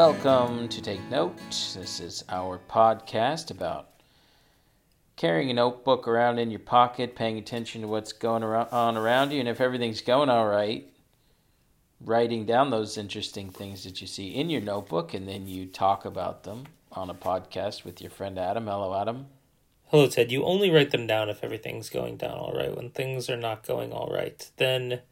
Welcome 0.00 0.70
to 0.70 0.80
Take 0.80 1.10
Note. 1.10 1.36
This 1.50 2.00
is 2.00 2.24
our 2.30 2.58
podcast 2.70 3.50
about 3.50 3.90
carrying 5.16 5.50
a 5.50 5.52
notebook 5.52 6.08
around 6.08 6.38
in 6.38 6.50
your 6.50 6.58
pocket, 6.58 7.14
paying 7.14 7.36
attention 7.36 7.82
to 7.82 7.86
what's 7.86 8.14
going 8.14 8.42
on 8.42 8.96
around 8.96 9.30
you, 9.30 9.40
and 9.40 9.48
if 9.48 9.60
everything's 9.60 10.00
going 10.00 10.30
all 10.30 10.48
right, 10.48 10.90
writing 12.02 12.46
down 12.46 12.70
those 12.70 12.96
interesting 12.96 13.50
things 13.50 13.84
that 13.84 14.00
you 14.00 14.06
see 14.06 14.28
in 14.28 14.48
your 14.48 14.62
notebook, 14.62 15.12
and 15.12 15.28
then 15.28 15.46
you 15.46 15.66
talk 15.66 16.06
about 16.06 16.44
them 16.44 16.64
on 16.92 17.10
a 17.10 17.14
podcast 17.14 17.84
with 17.84 18.00
your 18.00 18.10
friend 18.10 18.38
Adam. 18.38 18.68
Hello, 18.68 18.98
Adam. 18.98 19.26
Hello, 19.88 20.08
Ted. 20.08 20.32
You 20.32 20.44
only 20.44 20.70
write 20.70 20.92
them 20.92 21.06
down 21.06 21.28
if 21.28 21.44
everything's 21.44 21.90
going 21.90 22.16
down 22.16 22.38
all 22.38 22.54
right. 22.54 22.74
When 22.74 22.88
things 22.88 23.28
are 23.28 23.36
not 23.36 23.66
going 23.66 23.92
all 23.92 24.10
right, 24.10 24.50
then 24.56 25.02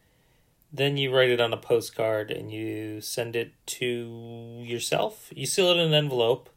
then 0.73 0.97
you 0.97 1.15
write 1.15 1.31
it 1.31 1.41
on 1.41 1.53
a 1.53 1.57
postcard 1.57 2.31
and 2.31 2.53
you 2.53 3.01
send 3.01 3.35
it 3.37 3.53
to 3.67 4.63
yourself. 4.65 5.33
You 5.35 5.47
seal 5.47 5.71
it 5.71 5.79
in 5.79 5.89
an 5.89 5.95
envelope 5.95 6.51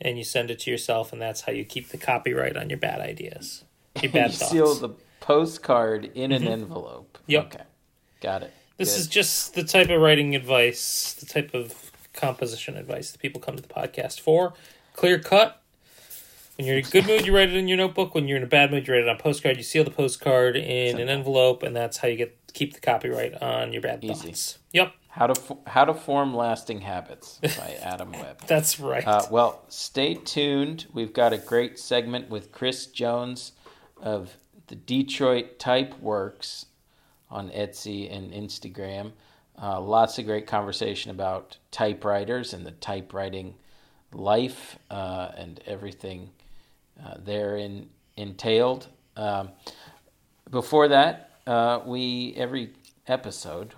and 0.00 0.18
you 0.18 0.24
send 0.24 0.50
it 0.50 0.60
to 0.60 0.70
yourself, 0.70 1.12
and 1.12 1.20
that's 1.20 1.40
how 1.42 1.52
you 1.52 1.64
keep 1.64 1.88
the 1.88 1.96
copyright 1.96 2.56
on 2.56 2.70
your 2.70 2.78
bad 2.78 3.00
ideas. 3.00 3.64
Your 4.00 4.12
bad 4.12 4.30
you 4.30 4.36
thoughts. 4.36 4.50
seal 4.52 4.74
the 4.74 4.90
postcard 5.20 6.10
in 6.14 6.30
an 6.30 6.42
mm-hmm. 6.42 6.52
envelope. 6.52 7.18
Yep. 7.26 7.46
Okay. 7.46 7.64
Got 8.20 8.42
it. 8.44 8.52
This 8.76 8.94
Good. 8.94 9.00
is 9.00 9.06
just 9.08 9.54
the 9.54 9.64
type 9.64 9.90
of 9.90 10.00
writing 10.00 10.36
advice, 10.36 11.14
the 11.14 11.26
type 11.26 11.52
of 11.52 11.90
composition 12.12 12.76
advice 12.76 13.10
that 13.10 13.18
people 13.20 13.40
come 13.40 13.56
to 13.56 13.62
the 13.62 13.68
podcast 13.68 14.20
for. 14.20 14.54
Clear 14.94 15.18
cut, 15.18 15.62
when 16.58 16.66
you're 16.66 16.78
in 16.78 16.84
a 16.84 16.88
good 16.88 17.06
mood, 17.06 17.24
you 17.24 17.34
write 17.34 17.50
it 17.50 17.54
in 17.54 17.68
your 17.68 17.76
notebook. 17.76 18.16
When 18.16 18.26
you're 18.26 18.36
in 18.36 18.42
a 18.42 18.48
bad 18.48 18.72
mood, 18.72 18.86
you 18.86 18.92
write 18.92 19.02
it 19.04 19.08
on 19.08 19.14
a 19.14 19.18
postcard. 19.18 19.56
You 19.56 19.62
seal 19.62 19.84
the 19.84 19.92
postcard 19.92 20.56
in 20.56 20.98
an 20.98 21.08
envelope, 21.08 21.62
and 21.62 21.74
that's 21.74 21.98
how 21.98 22.08
you 22.08 22.16
get 22.16 22.37
keep 22.52 22.74
the 22.74 22.80
copyright 22.80 23.40
on 23.42 23.72
your 23.72 23.82
bad 23.82 24.04
Easy. 24.04 24.28
thoughts. 24.28 24.58
Yep. 24.72 24.92
How 25.08 25.26
to 25.28 25.56
How 25.66 25.84
to 25.84 25.94
Form 25.94 26.34
Lasting 26.34 26.80
Habits 26.82 27.40
by 27.42 27.76
Adam 27.82 28.12
Webb. 28.12 28.42
that's 28.46 28.78
right. 28.78 29.06
Uh, 29.06 29.26
well, 29.30 29.64
stay 29.68 30.14
tuned. 30.14 30.86
We've 30.92 31.12
got 31.12 31.32
a 31.32 31.38
great 31.38 31.78
segment 31.78 32.30
with 32.30 32.52
Chris 32.52 32.86
Jones 32.86 33.52
of 34.00 34.36
the 34.68 34.76
Detroit 34.76 35.58
Type 35.58 35.98
Works 36.00 36.66
on 37.30 37.50
Etsy 37.50 38.14
and 38.14 38.32
Instagram. 38.32 39.12
Uh, 39.60 39.80
lots 39.80 40.18
of 40.18 40.24
great 40.26 40.46
conversation 40.46 41.10
about 41.10 41.56
typewriters 41.72 42.52
and 42.52 42.64
the 42.64 42.70
typewriting 42.70 43.54
life 44.12 44.78
uh, 44.90 45.30
and 45.36 45.60
everything 45.66 46.30
uh, 47.04 47.14
therein 47.18 47.88
entailed. 48.16 48.86
Um, 49.16 49.50
before 50.50 50.88
that, 50.88 51.27
uh, 51.48 51.80
we 51.84 52.34
every 52.36 52.70
episode 53.06 53.74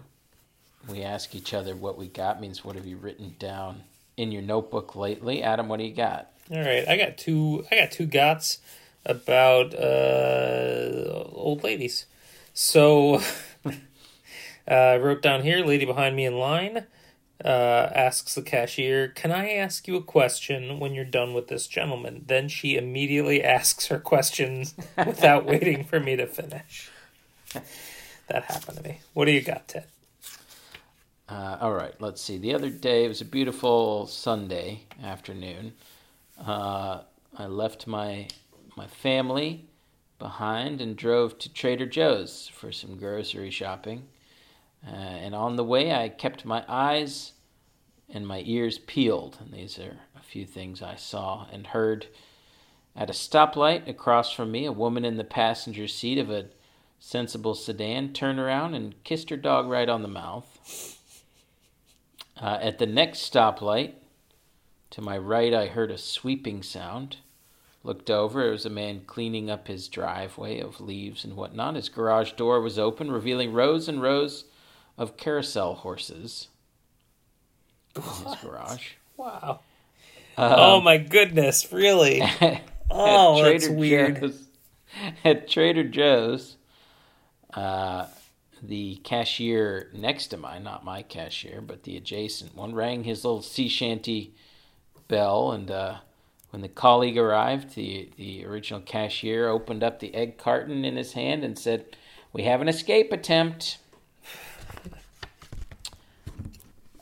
we 0.88 1.02
ask 1.02 1.34
each 1.34 1.54
other 1.54 1.76
what 1.76 1.96
we 1.96 2.08
got. 2.08 2.40
Means 2.40 2.64
what 2.64 2.74
have 2.74 2.86
you 2.86 2.96
written 2.96 3.36
down 3.38 3.84
in 4.16 4.32
your 4.32 4.42
notebook 4.42 4.96
lately, 4.96 5.42
Adam? 5.42 5.68
What 5.68 5.78
do 5.78 5.84
you 5.84 5.94
got? 5.94 6.32
All 6.50 6.58
right, 6.58 6.86
I 6.88 6.96
got 6.96 7.16
two. 7.16 7.64
I 7.70 7.76
got 7.76 7.92
two 7.92 8.08
gots 8.08 8.58
about 9.06 9.72
uh, 9.74 11.24
old 11.32 11.62
ladies. 11.62 12.06
So 12.52 13.20
uh, 13.64 13.72
I 14.68 14.96
wrote 14.98 15.22
down 15.22 15.42
here, 15.42 15.64
lady 15.64 15.84
behind 15.84 16.16
me 16.16 16.26
in 16.26 16.38
line 16.38 16.86
uh, 17.44 17.91
asks 17.94 18.34
the 18.34 18.42
cashier, 18.42 19.08
Can 19.08 19.32
I 19.32 19.52
ask 19.52 19.88
you 19.88 19.96
a 19.96 20.02
question 20.02 20.78
when 20.78 20.94
you're 20.94 21.04
done 21.04 21.34
with 21.34 21.48
this 21.48 21.66
gentleman? 21.66 22.24
Then 22.26 22.48
she 22.48 22.76
immediately 22.76 23.42
asks 23.44 23.86
her 23.86 23.98
questions 23.98 24.74
without 24.96 25.46
waiting 25.46 25.84
for 25.84 26.00
me 26.00 26.16
to 26.16 26.26
finish. 26.26 26.89
That 28.29 28.45
happened 28.45 28.77
to 28.77 28.84
me. 28.84 29.01
What 29.12 29.25
do 29.25 29.33
you 29.33 29.41
got, 29.41 29.67
Ted? 29.67 29.87
Uh, 31.28 31.59
all 31.61 31.72
right, 31.72 31.94
let's 32.00 32.22
see. 32.22 32.38
The 32.38 32.55
other 32.55 32.71
day, 32.71 33.05
it 33.05 33.09
was 33.09 33.21
a 33.21 33.25
beautiful 33.25 34.06
Sunday 34.06 34.84
afternoon. 35.03 35.72
Uh, 36.41 37.00
I 37.37 37.47
left 37.47 37.89
my 37.89 38.28
my 38.77 38.87
family 38.87 39.69
behind 40.21 40.81
and 40.81 40.94
drove 40.94 41.39
to 41.39 41.53
Trader 41.53 41.87
Joe's 41.87 42.49
for 42.55 42.71
some 42.71 42.97
grocery 42.97 43.50
shopping. 43.50 44.05
Uh, 44.87 44.94
and 44.94 45.34
on 45.34 45.56
the 45.56 45.65
way, 45.65 45.93
I 45.93 46.09
kept 46.09 46.44
my 46.44 46.65
eyes 46.69 47.33
and 48.09 48.27
my 48.27 48.43
ears 48.47 48.78
peeled. 48.78 49.39
And 49.41 49.53
these 49.53 49.77
are 49.78 49.99
a 50.16 50.22
few 50.22 50.47
things 50.47 50.83
I 50.83 50.94
saw 50.94 51.47
and 51.53 51.66
heard. 51.66 52.06
At 52.94 53.10
a 53.10 53.12
stoplight 53.12 53.89
across 53.89 54.33
from 54.33 54.53
me, 54.53 54.66
a 54.66 54.72
woman 54.72 55.05
in 55.05 55.16
the 55.16 55.25
passenger 55.25 55.89
seat 55.89 56.19
of 56.19 56.31
a 56.31 56.47
sensible 57.00 57.55
sedan 57.55 58.12
turned 58.12 58.38
around 58.38 58.75
and 58.75 59.03
kissed 59.03 59.31
her 59.31 59.37
dog 59.37 59.66
right 59.66 59.88
on 59.88 60.03
the 60.03 60.09
mouth. 60.09 60.99
Uh, 62.41 62.59
at 62.62 62.78
the 62.78 62.87
next 62.87 63.31
stoplight, 63.31 63.94
to 64.91 65.00
my 65.00 65.19
right, 65.19 65.53
I 65.53 65.66
heard 65.66 65.91
a 65.91 65.99
sweeping 65.99 66.62
sound. 66.62 67.16
Looked 67.83 68.10
over, 68.10 68.47
it 68.47 68.50
was 68.50 68.66
a 68.66 68.71
man 68.71 69.03
cleaning 69.06 69.50
up 69.50 69.66
his 69.66 69.89
driveway 69.89 70.60
of 70.60 70.81
leaves 70.81 71.25
and 71.25 71.34
whatnot. 71.34 71.77
His 71.77 71.89
garage 71.89 72.33
door 72.33 72.60
was 72.60 72.78
open, 72.78 73.10
revealing 73.10 73.55
rows 73.55 73.89
and 73.89 74.03
rows 74.03 74.44
of 74.99 75.16
carousel 75.16 75.75
horses 75.75 76.49
in 77.97 78.03
his 78.03 78.37
garage. 78.43 78.93
Wow. 79.16 79.60
Um, 80.37 80.53
oh 80.56 80.81
my 80.81 80.99
goodness, 80.99 81.72
really? 81.72 82.22
oh, 82.91 83.43
that's 83.43 83.69
weird. 83.69 84.21
Joe's, 84.21 84.47
at 85.25 85.49
Trader 85.50 85.84
Joe's, 85.84 86.56
uh, 87.55 88.06
the 88.62 88.97
cashier 88.97 89.91
next 89.93 90.28
to 90.28 90.37
mine, 90.37 90.65
not 90.65 90.84
my 90.84 91.03
cashier, 91.03 91.61
but 91.61 91.84
the 91.84 91.97
adjacent 91.97 92.55
one, 92.55 92.75
rang 92.75 93.05
his 93.05 93.25
little 93.25 93.43
sea 93.43 93.69
shanty 93.69 94.34
bell. 95.09 95.53
And 95.53 95.71
uh, 95.71 95.97
when 96.50 96.62
the 96.62 96.69
colleague 96.69 97.19
arrived, 97.19 97.75
the, 97.75 98.10
the 98.16 98.44
original 98.44 98.81
cashier 98.81 99.49
opened 99.49 99.83
up 99.83 100.00
the 100.00 100.15
egg 100.15 100.39
carton 100.39 100.84
in 100.84 100.97
his 100.97 101.12
hand 101.15 101.44
and 101.44 101.59
said, 101.59 101.97
We 102.33 102.43
have 102.43 102.60
an 102.60 102.69
escape 102.69 103.12
attempt. 103.12 103.78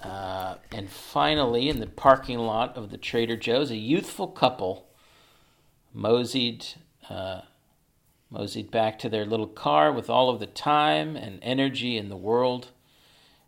Uh, 0.01 0.55
and 0.71 0.89
finally, 0.89 1.69
in 1.69 1.81
the 1.81 1.87
parking 1.87 2.39
lot 2.39 2.77
of 2.77 2.91
the 2.91 2.97
Trader 2.97 3.37
Joe's, 3.37 3.71
a 3.73 3.77
youthful 3.77 4.29
couple 4.29 4.87
moseyed, 5.93 6.65
uh, 7.11 7.41
moseyed 8.31 8.71
back 8.71 8.99
to 8.99 9.09
their 9.09 9.25
little 9.25 9.47
car 9.47 9.93
with 9.93 10.11
all 10.11 10.31
of 10.31 10.41
the 10.41 10.47
time 10.47 11.17
and 11.17 11.39
energy 11.43 11.97
in 11.97 12.09
the 12.09 12.17
world. 12.17 12.69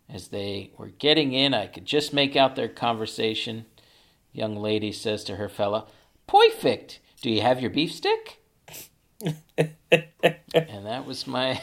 As 0.09 0.27
they 0.27 0.71
were 0.77 0.89
getting 0.89 1.31
in, 1.31 1.53
I 1.53 1.67
could 1.67 1.85
just 1.85 2.13
make 2.13 2.35
out 2.35 2.55
their 2.55 2.67
conversation. 2.67 3.65
Young 4.33 4.55
lady 4.55 4.91
says 4.91 5.23
to 5.25 5.37
her 5.37 5.47
fella, 5.47 5.87
Perfect! 6.27 6.99
Do 7.21 7.29
you 7.29 7.41
have 7.41 7.61
your 7.61 7.69
beef 7.69 7.93
stick? 7.93 8.41
and 9.57 9.75
that 10.85 11.05
was 11.05 11.27
my 11.27 11.61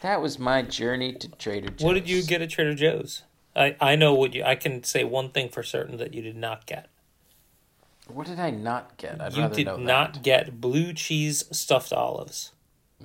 that 0.00 0.22
was 0.22 0.38
my 0.38 0.62
journey 0.62 1.12
to 1.12 1.28
Trader 1.28 1.68
Joe's. 1.68 1.84
What 1.84 1.94
did 1.94 2.08
you 2.08 2.22
get 2.22 2.40
at 2.40 2.50
Trader 2.50 2.74
Joe's? 2.74 3.22
I, 3.54 3.76
I 3.80 3.96
know 3.96 4.14
what 4.14 4.34
you. 4.34 4.44
I 4.44 4.54
can 4.54 4.82
say 4.82 5.04
one 5.04 5.30
thing 5.30 5.48
for 5.48 5.62
certain 5.62 5.96
that 5.98 6.14
you 6.14 6.22
did 6.22 6.36
not 6.36 6.66
get. 6.66 6.88
What 8.10 8.26
did 8.26 8.38
I 8.40 8.50
not 8.50 8.96
get? 8.96 9.20
I'd 9.20 9.34
you 9.34 9.48
did 9.48 9.78
not 9.78 10.14
that. 10.14 10.22
get 10.22 10.60
blue 10.60 10.92
cheese 10.92 11.44
stuffed 11.52 11.92
olives. 11.92 12.52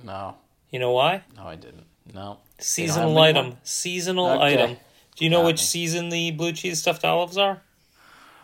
No. 0.02 0.36
You 0.70 0.78
know 0.78 0.92
why? 0.92 1.22
No, 1.36 1.44
I 1.44 1.56
didn't. 1.56 1.86
No. 2.12 2.38
Seasonal 2.58 3.16
item. 3.18 3.48
One? 3.48 3.58
Seasonal 3.62 4.26
okay. 4.26 4.62
item. 4.62 4.76
Do 5.16 5.24
you 5.24 5.30
know 5.30 5.40
Got 5.40 5.46
which 5.46 5.60
me. 5.60 5.64
season 5.64 6.08
the 6.10 6.30
blue 6.32 6.52
cheese 6.52 6.80
stuffed 6.80 7.04
olives 7.04 7.38
are? 7.38 7.62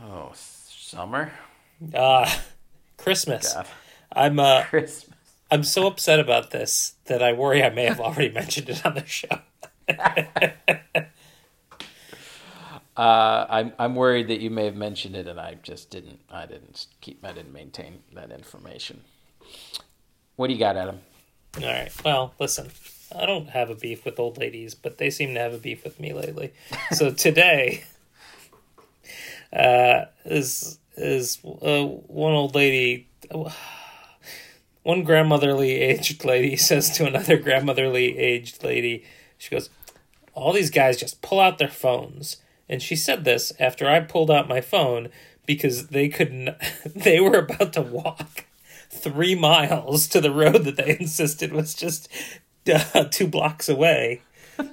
Oh, 0.03 0.33
summer. 0.35 1.33
Ah, 1.95 2.25
uh, 2.25 2.41
Christmas. 2.97 3.53
God. 3.55 3.67
I'm 4.15 4.39
uh 4.39 4.63
Christmas. 4.71 5.17
I'm 5.51 5.65
so 5.65 5.87
upset 5.87 6.19
about 6.19 6.51
this 6.51 6.95
that 7.07 7.23
I 7.23 7.35
worry 7.35 7.63
I 7.63 7.69
may 7.71 7.85
have 7.85 8.01
already 8.01 8.31
mentioned 8.35 8.71
it 8.71 8.87
on 8.87 8.95
the 8.95 9.07
show. 9.07 9.41
Uh, 12.97 13.47
I'm 13.49 13.73
I'm 13.79 13.95
worried 13.95 14.29
that 14.29 14.41
you 14.41 14.51
may 14.51 14.67
have 14.67 14.77
mentioned 14.77 15.17
it, 15.17 15.27
and 15.27 15.41
I 15.41 15.57
just 15.63 15.91
didn't. 15.91 16.21
I 16.31 16.47
didn't 16.47 16.87
keep. 17.01 17.25
I 17.25 17.33
didn't 17.33 17.53
maintain 17.53 18.01
that 18.15 18.31
information. 18.31 19.03
What 20.37 20.49
do 20.49 20.53
you 20.53 20.59
got, 20.59 20.77
Adam? 20.77 21.01
All 21.59 21.65
right. 21.65 21.93
Well, 22.05 22.35
listen. 22.39 22.71
I 23.17 23.27
don't 23.27 23.51
have 23.51 23.69
a 23.71 23.75
beef 23.75 24.05
with 24.05 24.19
old 24.19 24.39
ladies, 24.39 24.75
but 24.75 24.99
they 24.99 25.11
seem 25.11 25.35
to 25.35 25.41
have 25.41 25.53
a 25.53 25.59
beef 25.59 25.85
with 25.85 26.01
me 26.01 26.13
lately. 26.13 26.53
So 26.93 27.11
today, 27.11 27.85
uh, 29.53 30.07
is 30.25 30.79
is 30.97 31.39
uh, 31.45 31.85
one 31.85 32.33
old 32.33 32.55
lady, 32.55 33.09
one 34.83 35.03
grandmotherly 35.03 35.81
aged 35.81 36.25
lady 36.25 36.57
says 36.69 36.91
to 36.97 37.07
another 37.07 37.39
grandmotherly 37.39 38.19
aged 38.19 38.63
lady, 38.63 39.05
she 39.39 39.51
goes, 39.51 39.71
"All 40.35 40.53
these 40.53 40.71
guys 40.71 40.99
just 40.99 41.23
pull 41.23 41.41
out 41.41 41.57
their 41.59 41.69
phones." 41.69 42.37
And 42.73 42.81
she 42.81 42.97
said 42.97 43.25
this 43.25 43.53
after 43.61 43.87
I 43.87 44.01
pulled 44.01 44.31
out 44.31 44.49
my 44.49 44.63
phone 44.63 45.11
because 45.45 45.89
they 45.89 46.09
couldn't, 46.09 46.57
they 46.87 47.21
were 47.21 47.37
about 47.37 47.75
to 47.75 47.83
walk 47.83 48.47
three 48.89 49.35
miles 49.35 50.09
to 50.09 50.23
the 50.23 50.31
road 50.31 50.65
that 50.65 50.77
they 50.77 50.97
insisted 51.01 51.53
was 51.53 51.75
just 51.75 52.09
uh, 52.73 53.05
two 53.11 53.27
blocks 53.27 53.69
away. 53.69 54.23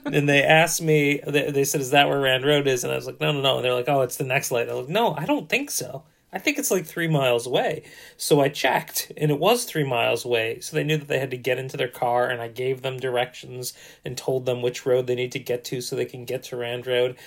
and 0.05 0.29
they 0.29 0.43
asked 0.43 0.81
me, 0.81 1.19
they, 1.27 1.51
they 1.51 1.65
said, 1.65 1.81
"Is 1.81 1.91
that 1.91 2.07
where 2.07 2.21
Rand 2.21 2.45
Road 2.45 2.67
is?" 2.67 2.85
And 2.85 2.93
I 2.93 2.95
was 2.95 3.05
like, 3.05 3.19
"No, 3.19 3.33
no, 3.33 3.41
no." 3.41 3.55
And 3.57 3.65
they're 3.65 3.73
like, 3.73 3.89
"Oh, 3.89 4.01
it's 4.01 4.15
the 4.15 4.23
next 4.23 4.49
light." 4.49 4.69
I 4.69 4.73
was 4.73 4.85
like, 4.85 4.93
"No, 4.93 5.13
I 5.15 5.25
don't 5.25 5.49
think 5.49 5.69
so. 5.69 6.03
I 6.31 6.37
think 6.39 6.57
it's 6.57 6.71
like 6.71 6.85
three 6.85 7.07
miles 7.07 7.47
away." 7.47 7.83
So 8.15 8.39
I 8.39 8.47
checked, 8.47 9.11
and 9.17 9.31
it 9.31 9.39
was 9.39 9.65
three 9.65 9.85
miles 9.85 10.23
away. 10.23 10.59
So 10.59 10.75
they 10.75 10.83
knew 10.83 10.97
that 10.97 11.07
they 11.07 11.19
had 11.19 11.31
to 11.31 11.37
get 11.37 11.57
into 11.57 11.75
their 11.75 11.89
car, 11.89 12.29
and 12.29 12.41
I 12.41 12.47
gave 12.49 12.81
them 12.81 12.97
directions 12.97 13.73
and 14.05 14.17
told 14.17 14.45
them 14.45 14.61
which 14.61 14.85
road 14.85 15.07
they 15.07 15.15
need 15.15 15.31
to 15.33 15.39
get 15.39 15.63
to 15.65 15.81
so 15.81 15.95
they 15.95 16.05
can 16.05 16.25
get 16.25 16.43
to 16.43 16.57
Rand 16.57 16.85
Road. 16.85 17.17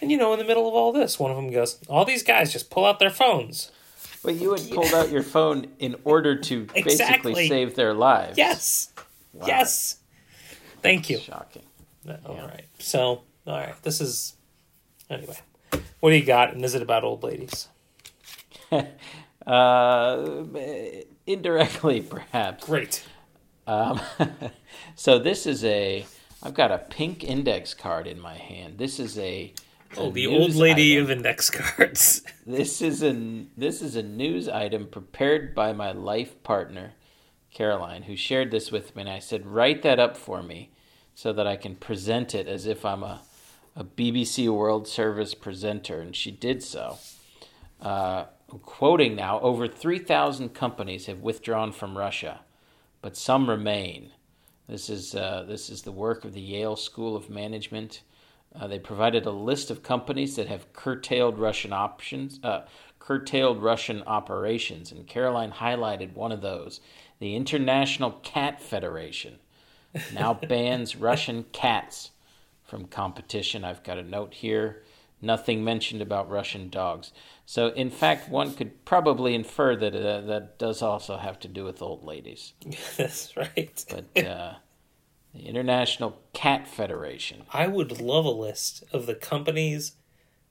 And 0.00 0.10
you 0.10 0.16
know, 0.16 0.32
in 0.32 0.38
the 0.38 0.44
middle 0.44 0.66
of 0.68 0.74
all 0.74 0.92
this, 0.92 1.18
one 1.18 1.30
of 1.30 1.36
them 1.36 1.50
goes, 1.50 1.78
"All 1.88 2.04
these 2.04 2.22
guys 2.22 2.52
just 2.52 2.70
pull 2.70 2.84
out 2.84 2.98
their 2.98 3.10
phones." 3.10 3.70
But 4.22 4.34
you 4.34 4.52
had 4.52 4.68
pulled 4.70 4.92
out 4.92 5.10
your 5.10 5.22
phone 5.22 5.68
in 5.78 5.96
order 6.04 6.36
to 6.36 6.66
Exactly. 6.74 7.32
basically 7.32 7.48
save 7.48 7.74
their 7.74 7.94
lives. 7.94 8.36
Yes, 8.36 8.92
Wow. 9.32 9.46
yes. 9.46 9.96
Thank 10.82 11.08
you. 11.10 11.18
Shocking. 11.18 11.62
All 12.26 12.36
right. 12.36 12.64
So, 12.78 13.22
all 13.46 13.58
right. 13.58 13.74
This 13.82 14.00
is 14.00 14.34
anyway. 15.08 15.36
What 16.00 16.10
do 16.10 16.16
you 16.16 16.24
got? 16.24 16.52
And 16.54 16.64
is 16.64 16.74
it 16.74 16.82
about 16.82 17.04
old 17.04 17.22
ladies? 17.22 17.68
Uh, 19.46 20.42
indirectly, 21.26 22.02
perhaps. 22.02 22.66
Great. 22.66 23.02
Um, 23.66 24.00
so 24.94 25.18
this 25.18 25.46
is 25.46 25.64
a. 25.64 26.04
I've 26.42 26.54
got 26.54 26.70
a 26.70 26.78
pink 26.78 27.24
index 27.24 27.74
card 27.74 28.06
in 28.06 28.20
my 28.20 28.34
hand. 28.34 28.78
This 28.78 29.00
is 29.00 29.18
a. 29.18 29.52
a 29.96 30.00
Oh, 30.00 30.10
the 30.10 30.26
old 30.26 30.54
lady 30.54 30.94
item. 30.94 31.04
of 31.04 31.10
index 31.10 31.50
cards. 31.50 32.22
This 32.46 32.82
is 32.82 33.02
a 33.02 33.12
this 33.56 33.80
is 33.82 33.94
a 33.96 34.02
news 34.02 34.48
item 34.48 34.86
prepared 34.88 35.54
by 35.54 35.72
my 35.72 35.92
life 35.92 36.42
partner, 36.42 36.94
Caroline, 37.54 38.02
who 38.02 38.16
shared 38.16 38.50
this 38.50 38.72
with 38.72 38.94
me, 38.96 39.02
and 39.02 39.10
I 39.10 39.18
said, 39.20 39.46
"Write 39.46 39.82
that 39.82 40.00
up 40.00 40.16
for 40.16 40.42
me, 40.42 40.70
so 41.14 41.32
that 41.32 41.46
I 41.46 41.56
can 41.56 41.76
present 41.76 42.34
it 42.34 42.48
as 42.48 42.66
if 42.66 42.84
I'm 42.84 43.02
a, 43.04 43.20
a 43.76 43.84
BBC 43.84 44.48
World 44.48 44.88
Service 44.88 45.34
presenter." 45.34 46.00
And 46.00 46.16
she 46.16 46.30
did 46.32 46.62
so. 46.62 46.98
Uh, 47.80 48.24
I'm 48.50 48.58
quoting 48.60 49.14
now: 49.14 49.38
"Over 49.40 49.68
three 49.68 50.00
thousand 50.00 50.50
companies 50.54 51.06
have 51.06 51.20
withdrawn 51.20 51.70
from 51.72 51.96
Russia, 51.96 52.40
but 53.02 53.16
some 53.16 53.48
remain." 53.48 54.10
This 54.68 54.90
is 54.90 55.14
uh, 55.14 55.44
this 55.46 55.70
is 55.70 55.82
the 55.82 55.92
work 55.92 56.24
of 56.24 56.32
the 56.32 56.40
Yale 56.40 56.76
School 56.76 57.14
of 57.16 57.30
Management. 57.30 58.02
Uh, 58.58 58.66
they 58.66 58.78
provided 58.78 59.26
a 59.26 59.30
list 59.30 59.70
of 59.70 59.82
companies 59.82 60.36
that 60.36 60.48
have 60.48 60.72
curtailed 60.72 61.38
Russian 61.38 61.72
options, 61.72 62.40
uh, 62.42 62.62
curtailed 62.98 63.62
Russian 63.62 64.02
operations, 64.06 64.90
and 64.90 65.06
Caroline 65.06 65.52
highlighted 65.52 66.14
one 66.14 66.32
of 66.32 66.40
those, 66.40 66.80
the 67.20 67.36
International 67.36 68.12
Cat 68.22 68.60
Federation, 68.60 69.38
now 70.12 70.34
bans 70.48 70.96
Russian 70.96 71.44
cats 71.52 72.10
from 72.64 72.86
competition. 72.86 73.64
I've 73.64 73.82
got 73.82 73.98
a 73.98 74.02
note 74.02 74.34
here. 74.34 74.82
Nothing 75.22 75.62
mentioned 75.62 76.00
about 76.00 76.30
Russian 76.30 76.70
dogs. 76.70 77.12
So, 77.44 77.68
in 77.68 77.90
fact, 77.90 78.30
one 78.30 78.54
could 78.54 78.84
probably 78.86 79.34
infer 79.34 79.76
that 79.76 79.94
uh, 79.94 80.22
that 80.22 80.58
does 80.58 80.80
also 80.80 81.18
have 81.18 81.38
to 81.40 81.48
do 81.48 81.64
with 81.64 81.82
old 81.82 82.04
ladies. 82.04 82.54
That's 82.96 83.36
right. 83.36 83.84
But 83.90 84.24
uh, 84.24 84.54
the 85.34 85.46
International 85.46 86.20
Cat 86.32 86.66
Federation. 86.66 87.44
I 87.52 87.66
would 87.66 88.00
love 88.00 88.24
a 88.24 88.30
list 88.30 88.84
of 88.92 89.06
the 89.06 89.14
companies 89.14 89.92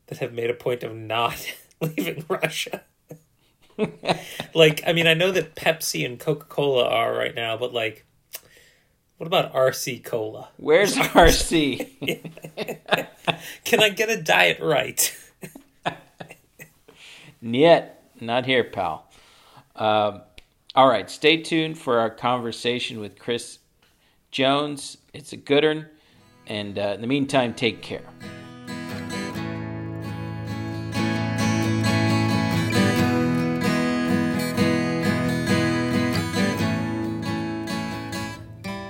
that 0.07 0.19
have 0.19 0.33
made 0.33 0.49
a 0.49 0.53
point 0.53 0.83
of 0.83 0.95
not 0.95 1.53
leaving 1.81 2.25
Russia. 2.27 2.83
like, 4.53 4.81
I 4.85 4.93
mean, 4.93 5.07
I 5.07 5.13
know 5.13 5.31
that 5.31 5.55
Pepsi 5.55 6.05
and 6.05 6.19
Coca 6.19 6.45
Cola 6.45 6.87
are 6.87 7.13
right 7.13 7.35
now, 7.35 7.57
but 7.57 7.73
like, 7.73 8.05
what 9.17 9.27
about 9.27 9.53
RC 9.53 10.03
Cola? 10.03 10.49
Where's 10.57 10.95
RC? 10.95 12.31
Can 13.65 13.83
I 13.83 13.89
get 13.89 14.09
a 14.09 14.21
diet 14.21 14.59
right? 14.61 15.15
Yet, 17.41 18.03
not 18.19 18.45
here, 18.45 18.63
pal. 18.63 19.09
Um, 19.75 20.21
all 20.75 20.89
right, 20.89 21.09
stay 21.09 21.41
tuned 21.41 21.77
for 21.77 21.99
our 21.99 22.09
conversation 22.09 22.99
with 22.99 23.17
Chris 23.17 23.59
Jones. 24.31 24.97
It's 25.13 25.33
a 25.33 25.37
good 25.37 25.63
one. 25.63 25.87
And 26.47 26.79
uh, 26.79 26.93
in 26.95 27.01
the 27.01 27.07
meantime, 27.07 27.53
take 27.53 27.81
care. 27.81 28.03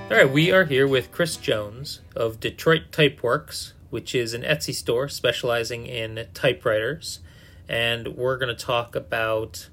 All 0.10 0.18
right, 0.18 0.30
we 0.32 0.52
are 0.52 0.66
here 0.66 0.88
with 0.88 1.12
Chris 1.12 1.38
Jones 1.38 2.02
of 2.16 2.40
Detroit 2.40 2.92
Typeworks, 2.92 3.74
which 3.92 4.16
is 4.16 4.34
an 4.34 4.42
Etsy 4.42 4.74
store 4.74 5.08
specializing 5.08 5.86
in 5.86 6.26
typewriters. 6.34 7.20
And 7.68 8.16
we're 8.18 8.38
going 8.38 8.56
to 8.56 8.66
talk 8.66 8.96
about 8.96 9.70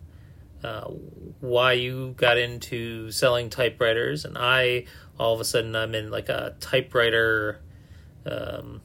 uh, 0.63 0.91
why 1.41 1.73
you 1.73 2.15
got 2.19 2.37
into 2.37 3.11
selling 3.11 3.49
typewriters. 3.49 4.27
And 4.27 4.37
I, 4.37 4.85
all 5.19 5.35
of 5.35 5.41
a 5.41 5.45
sudden, 5.45 5.75
I'm 5.75 5.95
in 5.95 6.11
like 6.11 6.29
a 6.29 6.55
typewriter. 6.61 7.61
Um, 8.25 8.81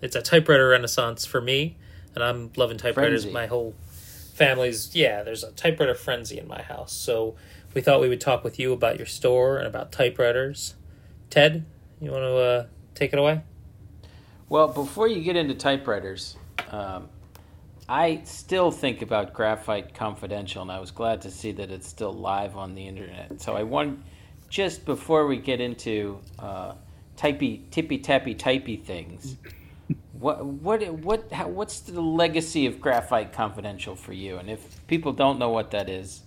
it's 0.00 0.16
a 0.16 0.22
typewriter 0.22 0.68
renaissance 0.68 1.24
for 1.24 1.40
me, 1.40 1.76
and 2.14 2.22
I'm 2.22 2.50
loving 2.56 2.78
typewriters. 2.78 3.22
Frenzy. 3.22 3.32
My 3.32 3.46
whole 3.46 3.74
family's 4.34 4.94
yeah. 4.94 5.22
There's 5.22 5.44
a 5.44 5.52
typewriter 5.52 5.94
frenzy 5.94 6.38
in 6.38 6.46
my 6.46 6.62
house, 6.62 6.92
so 6.92 7.36
we 7.74 7.80
thought 7.80 8.00
we 8.00 8.08
would 8.08 8.20
talk 8.20 8.44
with 8.44 8.58
you 8.58 8.72
about 8.72 8.98
your 8.98 9.06
store 9.06 9.58
and 9.58 9.66
about 9.66 9.92
typewriters. 9.92 10.74
Ted, 11.30 11.64
you 12.00 12.10
want 12.10 12.22
to 12.22 12.36
uh, 12.36 12.66
take 12.94 13.12
it 13.12 13.18
away? 13.18 13.42
Well, 14.48 14.68
before 14.68 15.08
you 15.08 15.22
get 15.22 15.36
into 15.36 15.54
typewriters, 15.54 16.36
um, 16.70 17.08
I 17.88 18.22
still 18.24 18.70
think 18.70 19.02
about 19.02 19.32
Graphite 19.32 19.94
Confidential, 19.94 20.62
and 20.62 20.70
I 20.70 20.80
was 20.80 20.90
glad 20.90 21.22
to 21.22 21.30
see 21.30 21.52
that 21.52 21.70
it's 21.70 21.88
still 21.88 22.12
live 22.12 22.56
on 22.56 22.74
the 22.74 22.86
internet. 22.86 23.40
So 23.40 23.56
I 23.56 23.62
want, 23.64 24.04
just 24.54 24.84
before 24.84 25.26
we 25.26 25.36
get 25.36 25.60
into 25.60 26.20
uh, 26.38 26.74
typey, 27.16 27.68
tippy 27.72 27.98
tappy 27.98 28.36
typey 28.36 28.80
things, 28.80 29.36
what 30.12 30.46
what 30.46 30.88
what 31.00 31.32
how, 31.32 31.48
what's 31.48 31.80
the 31.80 32.00
legacy 32.00 32.66
of 32.66 32.80
Graphite 32.80 33.32
Confidential 33.32 33.96
for 33.96 34.12
you? 34.12 34.36
And 34.36 34.48
if 34.48 34.86
people 34.86 35.12
don't 35.12 35.40
know 35.40 35.48
what 35.48 35.72
that 35.72 35.88
is, 35.88 36.22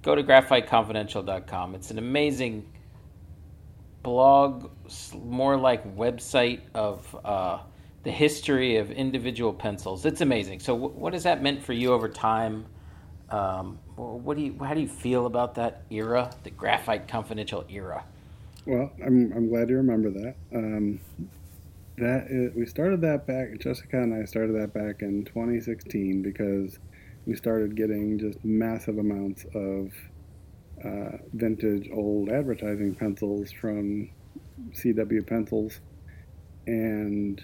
go 0.00 0.14
to 0.14 0.24
graphiteconfidential.com. 0.24 1.74
It's 1.74 1.90
an 1.90 1.98
amazing 1.98 2.66
blog, 4.02 4.70
more 5.22 5.58
like 5.58 5.94
website 5.94 6.60
of 6.72 7.14
uh, 7.22 7.58
the 8.02 8.12
history 8.12 8.78
of 8.78 8.90
individual 8.90 9.52
pencils. 9.52 10.06
It's 10.06 10.22
amazing. 10.22 10.60
So, 10.60 10.74
wh- 10.74 10.96
what 10.96 11.12
has 11.12 11.24
that 11.24 11.42
meant 11.42 11.62
for 11.62 11.74
you 11.74 11.92
over 11.92 12.08
time? 12.08 12.64
Um, 13.30 13.78
what 13.96 14.36
do 14.36 14.44
you, 14.44 14.56
how 14.62 14.74
do 14.74 14.80
you 14.80 14.88
feel 14.88 15.26
about 15.26 15.56
that 15.56 15.82
era, 15.90 16.30
the 16.44 16.50
Graphite 16.50 17.08
Confidential 17.08 17.64
era? 17.68 18.04
Well, 18.66 18.90
I'm 19.04 19.32
I'm 19.32 19.48
glad 19.48 19.70
you 19.70 19.76
remember 19.76 20.10
that. 20.10 20.34
Um, 20.54 21.00
that 21.98 22.26
is, 22.28 22.54
we 22.54 22.66
started 22.66 23.00
that 23.02 23.26
back. 23.26 23.58
Jessica 23.58 24.02
and 24.02 24.14
I 24.14 24.24
started 24.26 24.54
that 24.60 24.74
back 24.74 25.02
in 25.02 25.24
2016 25.24 26.22
because 26.22 26.78
we 27.26 27.34
started 27.34 27.76
getting 27.76 28.18
just 28.18 28.44
massive 28.44 28.98
amounts 28.98 29.44
of 29.54 29.92
uh, 30.84 31.18
vintage 31.32 31.88
old 31.92 32.28
advertising 32.28 32.94
pencils 32.94 33.50
from 33.50 34.10
CW 34.72 35.26
Pencils, 35.26 35.80
and 36.66 37.42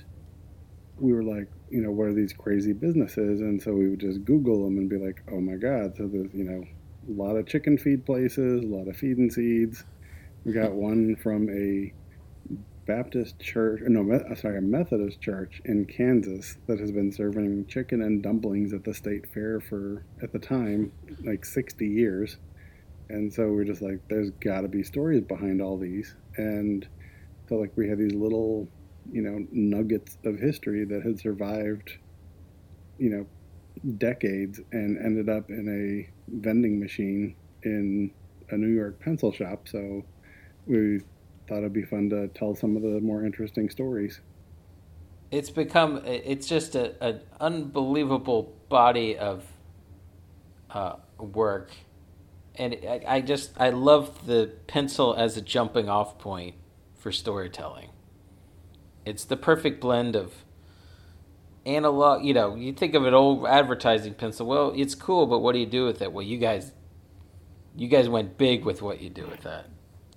we 0.98 1.12
were 1.12 1.22
like, 1.22 1.48
you 1.70 1.80
know, 1.80 1.90
what 1.90 2.08
are 2.08 2.14
these 2.14 2.32
crazy 2.32 2.72
businesses? 2.72 3.40
And 3.40 3.60
so 3.60 3.72
we 3.72 3.88
would 3.88 4.00
just 4.00 4.24
Google 4.24 4.64
them 4.64 4.78
and 4.78 4.88
be 4.88 4.98
like, 4.98 5.22
oh 5.30 5.40
my 5.40 5.56
God! 5.56 5.96
So 5.96 6.06
there's 6.06 6.32
you 6.34 6.44
know 6.44 6.64
a 7.08 7.12
lot 7.12 7.36
of 7.36 7.46
chicken 7.46 7.78
feed 7.78 8.06
places, 8.06 8.62
a 8.62 8.66
lot 8.66 8.88
of 8.88 8.96
feed 8.96 9.18
and 9.18 9.32
seeds. 9.32 9.84
We 10.44 10.52
got 10.52 10.72
one 10.72 11.16
from 11.16 11.48
a 11.50 11.92
Baptist 12.86 13.38
church, 13.38 13.80
no, 13.84 14.02
Me- 14.02 14.24
uh, 14.28 14.34
sorry, 14.34 14.58
a 14.58 14.60
Methodist 14.60 15.20
church 15.20 15.62
in 15.64 15.84
Kansas 15.84 16.58
that 16.66 16.80
has 16.80 16.90
been 16.90 17.12
serving 17.12 17.66
chicken 17.66 18.02
and 18.02 18.22
dumplings 18.22 18.72
at 18.72 18.82
the 18.82 18.92
state 18.92 19.32
fair 19.32 19.60
for, 19.60 20.04
at 20.20 20.32
the 20.32 20.38
time, 20.38 20.90
like 21.24 21.44
60 21.44 21.86
years. 21.86 22.38
And 23.08 23.32
so 23.32 23.52
we're 23.52 23.64
just 23.64 23.82
like, 23.82 24.00
there's 24.08 24.30
got 24.30 24.62
to 24.62 24.68
be 24.68 24.82
stories 24.82 25.22
behind 25.22 25.62
all 25.62 25.78
these. 25.78 26.16
And 26.36 26.86
so, 27.48 27.56
like, 27.56 27.72
we 27.76 27.88
had 27.88 27.98
these 27.98 28.14
little, 28.14 28.68
you 29.10 29.22
know, 29.22 29.46
nuggets 29.50 30.18
of 30.24 30.38
history 30.38 30.84
that 30.84 31.02
had 31.02 31.18
survived, 31.18 31.98
you 32.98 33.10
know, 33.10 33.26
decades 33.98 34.60
and 34.70 34.98
ended 34.98 35.28
up 35.28 35.50
in 35.50 35.68
a 35.68 36.36
vending 36.40 36.78
machine 36.78 37.34
in 37.62 38.10
a 38.50 38.56
New 38.56 38.68
York 38.68 39.00
pencil 39.00 39.32
shop. 39.32 39.66
So 39.66 40.04
we 40.66 41.00
thought 41.48 41.58
it'd 41.58 41.72
be 41.72 41.82
fun 41.82 42.10
to 42.10 42.28
tell 42.28 42.54
some 42.54 42.76
of 42.76 42.82
the 42.82 43.00
more 43.00 43.24
interesting 43.24 43.70
stories. 43.70 44.20
It's 45.30 45.50
become 45.50 46.02
it's 46.04 46.46
just 46.46 46.74
a, 46.74 47.02
an 47.02 47.20
unbelievable 47.40 48.54
body 48.68 49.16
of 49.16 49.44
uh, 50.70 50.96
work, 51.18 51.70
and 52.54 52.76
I, 52.86 53.02
I 53.06 53.20
just 53.22 53.52
I 53.56 53.70
love 53.70 54.26
the 54.26 54.50
pencil 54.66 55.14
as 55.14 55.38
a 55.38 55.40
jumping 55.40 55.88
off 55.88 56.18
point 56.18 56.56
for 56.98 57.10
storytelling. 57.10 57.88
It's 59.04 59.24
the 59.24 59.36
perfect 59.36 59.80
blend 59.80 60.16
of 60.16 60.44
analog. 61.66 62.24
You 62.24 62.34
know, 62.34 62.54
you 62.54 62.72
think 62.72 62.94
of 62.94 63.04
an 63.06 63.14
old 63.14 63.46
advertising 63.46 64.14
pencil. 64.14 64.46
Well, 64.46 64.72
it's 64.76 64.94
cool, 64.94 65.26
but 65.26 65.40
what 65.40 65.52
do 65.52 65.58
you 65.58 65.66
do 65.66 65.84
with 65.84 66.02
it? 66.02 66.12
Well, 66.12 66.24
you 66.24 66.38
guys, 66.38 66.72
you 67.76 67.88
guys 67.88 68.08
went 68.08 68.38
big 68.38 68.64
with 68.64 68.82
what 68.82 69.00
you 69.00 69.10
do 69.10 69.26
with 69.26 69.42
that. 69.42 69.66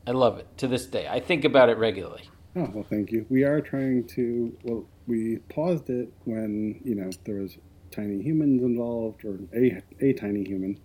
I 0.08 0.12
love 0.12 0.38
it 0.38 0.48
to 0.58 0.68
this 0.68 0.86
day. 0.86 1.08
I 1.08 1.20
think 1.20 1.46
about 1.46 1.70
it 1.70 1.78
regularly. 1.78 2.30
Oh 2.56 2.70
well, 2.74 2.86
thank 2.90 3.12
you. 3.12 3.26
We 3.30 3.44
are 3.44 3.60
trying 3.60 4.08
to. 4.10 4.56
Well, 4.64 4.86
we 5.08 5.38
paused 5.50 5.90
it 5.90 6.12
when 6.24 6.80
you 6.86 6.96
know 6.96 7.10
there 7.26 7.42
was 7.42 7.58
tiny 7.92 8.22
humans 8.22 8.62
involved, 8.64 9.26
or 9.26 9.40
a 9.54 9.82
a 10.00 10.14
tiny 10.14 10.44
human, 10.44 10.80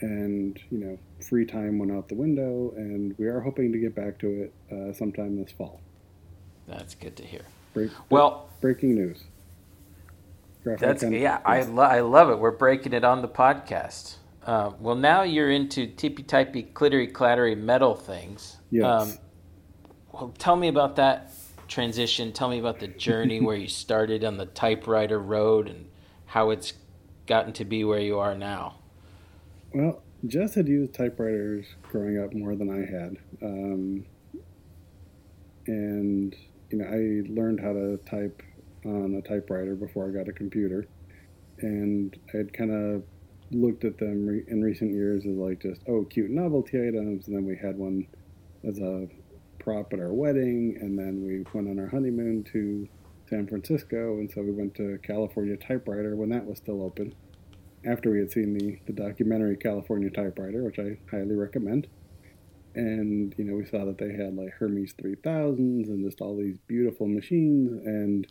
and 0.00 0.58
you 0.70 0.78
know 0.78 0.98
free 1.22 1.44
time 1.44 1.78
went 1.78 1.92
out 1.92 2.08
the 2.08 2.16
window, 2.16 2.72
and 2.76 3.14
we 3.18 3.26
are 3.26 3.40
hoping 3.40 3.70
to 3.72 3.78
get 3.78 3.94
back 3.94 4.18
to 4.20 4.44
it 4.44 4.54
uh, 4.72 4.92
sometime 4.92 5.36
this 5.36 5.52
fall. 5.52 5.80
That's 6.66 6.94
good 6.94 7.16
to 7.16 7.24
hear. 7.24 7.42
Break, 7.74 7.90
Well, 8.10 8.48
breaking 8.60 8.94
news. 8.94 9.24
Graphic 10.62 10.80
That's 10.80 11.02
yeah, 11.02 11.40
I, 11.44 11.62
lo- 11.62 11.82
I 11.82 12.00
love 12.00 12.30
it. 12.30 12.38
We're 12.38 12.50
breaking 12.50 12.94
it 12.94 13.04
on 13.04 13.20
the 13.20 13.28
podcast. 13.28 14.16
Uh, 14.46 14.72
well, 14.78 14.94
now 14.94 15.22
you're 15.22 15.50
into 15.50 15.86
tippy 15.86 16.22
typey, 16.22 16.72
clittery 16.72 17.10
clattery 17.10 17.56
metal 17.56 17.94
things. 17.94 18.56
Yes. 18.70 18.84
Um, 18.84 19.18
well, 20.12 20.34
tell 20.38 20.56
me 20.56 20.68
about 20.68 20.96
that 20.96 21.32
transition. 21.68 22.32
Tell 22.32 22.48
me 22.48 22.58
about 22.58 22.80
the 22.80 22.88
journey 22.88 23.40
where 23.42 23.56
you 23.56 23.68
started 23.68 24.24
on 24.24 24.36
the 24.36 24.46
typewriter 24.46 25.18
road 25.18 25.68
and 25.68 25.86
how 26.26 26.50
it's 26.50 26.72
gotten 27.26 27.52
to 27.54 27.64
be 27.64 27.84
where 27.84 28.00
you 28.00 28.18
are 28.18 28.34
now. 28.34 28.76
Well, 29.74 30.02
Jess 30.26 30.54
had 30.54 30.68
used 30.68 30.94
typewriters 30.94 31.66
growing 31.82 32.18
up 32.18 32.32
more 32.32 32.54
than 32.54 32.70
I 32.70 32.84
had. 32.90 33.16
Um, 33.42 34.06
and, 35.66 36.34
you 36.74 36.82
know, 36.82 36.88
I 36.88 37.22
learned 37.32 37.60
how 37.60 37.72
to 37.72 37.98
type 37.98 38.42
on 38.84 39.14
a 39.14 39.28
typewriter 39.28 39.76
before 39.76 40.08
I 40.08 40.10
got 40.10 40.28
a 40.28 40.32
computer. 40.32 40.86
And 41.60 42.18
I 42.32 42.38
had 42.38 42.52
kind 42.52 42.72
of 42.72 43.04
looked 43.52 43.84
at 43.84 43.98
them 43.98 44.26
re- 44.26 44.44
in 44.48 44.60
recent 44.60 44.90
years 44.90 45.24
as 45.24 45.36
like 45.36 45.62
just, 45.62 45.82
oh, 45.86 46.04
cute 46.04 46.30
novelty 46.30 46.78
items. 46.78 47.28
And 47.28 47.36
then 47.36 47.44
we 47.44 47.56
had 47.56 47.76
one 47.76 48.08
as 48.66 48.78
a 48.78 49.06
prop 49.60 49.92
at 49.92 50.00
our 50.00 50.12
wedding. 50.12 50.76
And 50.80 50.98
then 50.98 51.22
we 51.24 51.44
went 51.54 51.68
on 51.68 51.78
our 51.78 51.88
honeymoon 51.88 52.42
to 52.52 52.88
San 53.30 53.46
Francisco. 53.46 54.14
And 54.18 54.30
so 54.30 54.42
we 54.42 54.50
went 54.50 54.74
to 54.74 54.98
California 55.04 55.56
Typewriter 55.56 56.16
when 56.16 56.30
that 56.30 56.44
was 56.44 56.58
still 56.58 56.82
open 56.82 57.14
after 57.86 58.10
we 58.10 58.18
had 58.18 58.32
seen 58.32 58.58
the, 58.58 58.80
the 58.86 58.92
documentary 58.92 59.56
California 59.56 60.10
Typewriter, 60.10 60.64
which 60.64 60.80
I 60.80 60.98
highly 61.08 61.36
recommend. 61.36 61.86
And, 62.74 63.34
you 63.38 63.44
know, 63.44 63.54
we 63.54 63.64
saw 63.64 63.84
that 63.84 63.98
they 63.98 64.12
had 64.12 64.34
like 64.36 64.52
Hermes 64.58 64.94
3000s 64.94 65.88
and 65.88 66.04
just 66.04 66.20
all 66.20 66.36
these 66.36 66.58
beautiful 66.66 67.06
machines. 67.06 67.72
And 67.86 68.26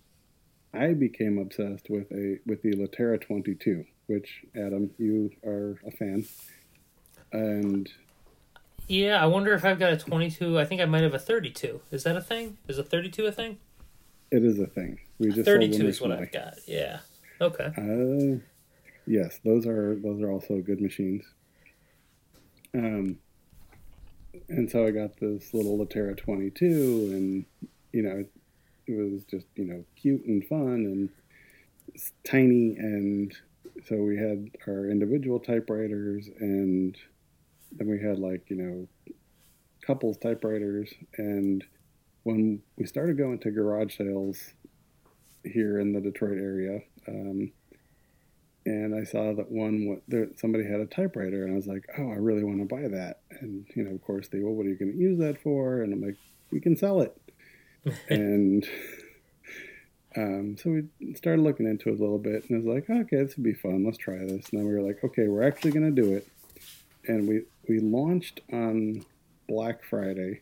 I 0.73 0.93
became 0.93 1.37
obsessed 1.37 1.89
with 1.89 2.11
a 2.11 2.39
with 2.45 2.61
the 2.61 2.73
Lettera 2.73 3.21
22, 3.21 3.85
which, 4.07 4.43
Adam, 4.55 4.91
you 4.97 5.31
are 5.45 5.79
a 5.85 5.91
fan. 5.91 6.25
And 7.31 7.89
Yeah, 8.87 9.21
I 9.21 9.27
wonder 9.27 9.53
if 9.53 9.63
I've 9.63 9.79
got 9.79 9.93
a 9.93 9.97
22. 9.97 10.59
I 10.59 10.65
think 10.65 10.81
I 10.81 10.85
might 10.85 11.03
have 11.03 11.13
a 11.13 11.19
32. 11.19 11.81
Is 11.91 12.03
that 12.03 12.17
a 12.17 12.21
thing? 12.21 12.57
Is 12.67 12.77
a 12.77 12.83
32 12.83 13.25
a 13.25 13.31
thing? 13.31 13.57
it 14.33 14.43
is 14.43 14.59
a 14.59 14.65
thing. 14.65 14.99
We 15.19 15.31
just 15.31 15.45
32 15.45 15.77
one 15.77 15.87
is 15.87 16.01
what. 16.01 16.11
I've 16.11 16.31
got. 16.31 16.55
Yeah. 16.65 16.99
Okay. 17.39 17.65
Uh, 17.77 18.39
yes, 19.05 19.39
those 19.45 19.67
are 19.67 19.95
those 19.95 20.21
are 20.21 20.31
also 20.31 20.59
good 20.59 20.81
machines. 20.81 21.23
Um, 22.73 23.19
and 24.49 24.69
so 24.69 24.85
I 24.85 24.91
got 24.91 25.19
this 25.19 25.53
little 25.53 25.77
Lettera 25.77 26.17
22, 26.17 26.65
and 27.11 27.45
you 27.91 28.03
know, 28.03 28.25
it 28.87 28.91
was 28.91 29.23
just 29.25 29.45
you 29.55 29.65
know 29.65 29.83
cute 29.95 30.25
and 30.25 30.45
fun 30.45 30.85
and 30.85 31.09
tiny, 32.23 32.75
and 32.77 33.33
so 33.87 33.97
we 33.97 34.17
had 34.17 34.49
our 34.67 34.89
individual 34.89 35.39
typewriters, 35.39 36.29
and 36.39 36.97
then 37.71 37.87
we 37.87 37.99
had 37.99 38.19
like 38.19 38.49
you 38.49 38.57
know 38.57 38.87
couples 39.85 40.17
typewriters, 40.17 40.93
and 41.17 41.63
when 42.23 42.61
we 42.77 42.85
started 42.85 43.17
going 43.17 43.39
to 43.39 43.51
garage 43.51 43.97
sales 43.97 44.53
here 45.43 45.79
in 45.79 45.93
the 45.93 46.01
Detroit 46.01 46.37
area. 46.37 46.79
Um, 47.07 47.51
and 48.65 48.95
I 48.95 49.03
saw 49.03 49.33
that 49.33 49.51
one 49.51 50.01
there 50.07 50.27
somebody 50.35 50.65
had 50.65 50.79
a 50.79 50.85
typewriter, 50.85 51.43
and 51.43 51.53
I 51.53 51.55
was 51.55 51.67
like, 51.67 51.85
"Oh, 51.97 52.09
I 52.09 52.15
really 52.15 52.43
want 52.43 52.59
to 52.59 52.75
buy 52.75 52.87
that." 52.87 53.21
And 53.41 53.65
you 53.75 53.83
know, 53.83 53.91
of 53.91 54.01
course, 54.01 54.27
they, 54.29 54.39
well, 54.39 54.53
what 54.53 54.65
are 54.65 54.69
you 54.69 54.75
going 54.75 54.93
to 54.93 54.97
use 54.97 55.19
that 55.19 55.41
for? 55.41 55.81
And 55.81 55.93
I'm 55.93 56.01
like, 56.01 56.17
"We 56.51 56.59
can 56.59 56.77
sell 56.77 57.01
it." 57.01 57.17
and 58.09 58.65
um, 60.15 60.55
so 60.57 60.69
we 60.69 61.15
started 61.15 61.41
looking 61.41 61.65
into 61.65 61.89
it 61.89 61.99
a 61.99 62.01
little 62.01 62.19
bit, 62.19 62.49
and 62.49 62.55
I 62.55 62.65
was 62.65 62.75
like, 62.75 62.89
"Okay, 62.89 63.23
this 63.23 63.35
would 63.35 63.43
be 63.43 63.53
fun. 63.53 63.83
Let's 63.85 63.97
try 63.97 64.17
this." 64.17 64.49
And 64.49 64.59
then 64.59 64.65
we 64.65 64.73
were 64.73 64.81
like, 64.81 65.03
"Okay, 65.03 65.27
we're 65.27 65.47
actually 65.47 65.71
going 65.71 65.93
to 65.93 66.01
do 66.01 66.13
it." 66.13 66.27
And 67.05 67.27
we 67.27 67.43
we 67.67 67.79
launched 67.79 68.39
on 68.51 69.05
Black 69.49 69.83
Friday, 69.83 70.41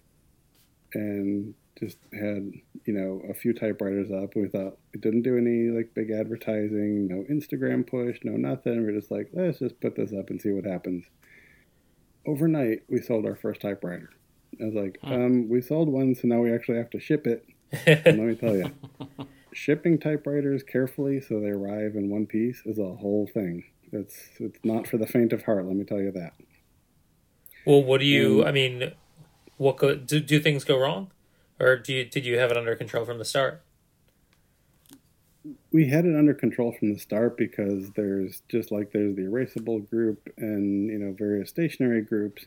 and 0.94 1.56
just 1.80 1.98
had 2.14 2.52
you 2.86 2.94
know 2.94 3.22
a 3.30 3.34
few 3.34 3.54
typewriters 3.54 4.12
up. 4.12 4.36
We 4.36 4.48
thought 4.48 4.78
we 4.94 5.00
didn't 5.00 5.22
do 5.24 5.38
any 5.38 5.70
like 5.76 5.94
big 5.94 6.12
advertising, 6.12 7.08
no 7.08 7.24
Instagram 7.30 7.86
push, 7.88 8.20
no 8.24 8.34
nothing. 8.38 8.84
We're 8.86 8.94
just 9.00 9.12
like 9.12 9.30
let's 9.34 9.60
just 9.60 9.80
put 9.82 9.96
this 9.96 10.14
up 10.14 10.30
and 10.30 10.42
see 10.42 10.52
what 10.52 10.66
happens. 10.66 11.06
Overnight, 12.26 12.84
we 12.88 13.02
sold 13.02 13.26
our 13.26 13.36
first 13.36 13.62
typewriter. 13.62 14.12
I 14.62 14.66
was 14.66 14.76
like, 14.76 15.00
Hmm. 15.02 15.12
um, 15.14 15.50
we 15.50 15.62
sold 15.62 15.90
one, 15.90 16.14
so 16.14 16.28
now 16.28 16.42
we 16.42 16.54
actually 16.54 16.78
have 16.78 16.90
to 16.92 17.00
ship 17.00 17.26
it. 17.26 17.46
And 17.88 18.18
let 18.20 18.28
me 18.28 18.36
tell 18.36 18.56
you, 18.56 18.70
shipping 19.54 19.98
typewriters 19.98 20.62
carefully 20.62 21.22
so 21.22 21.40
they 21.40 21.48
arrive 21.50 21.96
in 21.96 22.10
one 22.10 22.26
piece 22.28 22.62
is 22.66 22.78
a 22.78 22.96
whole 22.96 23.28
thing. 23.34 23.64
It's 23.94 24.30
it's 24.40 24.60
not 24.64 24.88
for 24.88 24.98
the 24.98 25.08
faint 25.08 25.34
of 25.34 25.44
heart. 25.44 25.66
Let 25.66 25.76
me 25.76 25.84
tell 25.86 26.00
you 26.02 26.12
that. 26.12 26.34
well, 27.66 27.82
what 27.84 28.00
do 28.02 28.06
you? 28.06 28.42
Um, 28.42 28.48
I 28.48 28.52
mean, 28.52 28.92
what 29.58 29.78
go? 29.78 29.96
Do, 29.96 30.20
do 30.20 30.40
things 30.40 30.64
go 30.64 30.78
wrong, 30.78 31.12
or 31.62 31.78
do 31.78 31.94
you? 31.94 32.06
Did 32.06 32.26
you 32.26 32.38
have 32.40 32.52
it 32.52 32.58
under 32.58 32.76
control 32.76 33.06
from 33.06 33.18
the 33.18 33.26
start? 33.26 33.64
we 35.72 35.88
had 35.88 36.06
it 36.06 36.16
under 36.16 36.34
control 36.34 36.72
from 36.78 36.94
the 36.94 37.00
start 37.00 37.38
because 37.38 37.90
there's 37.92 38.42
just 38.50 38.72
like 38.72 38.92
there's 38.92 39.16
the 39.16 39.24
erasable 39.24 39.88
group 39.90 40.30
and 40.38 40.90
you 40.90 41.00
know 41.00 41.14
various 41.18 41.50
stationary 41.50 42.02
groups 42.02 42.46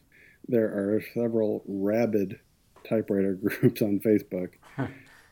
there 0.49 0.67
are 0.67 1.03
several 1.15 1.63
rabid 1.67 2.39
typewriter 2.89 3.35
groups 3.43 3.83
on 3.83 3.99
facebook 4.01 4.51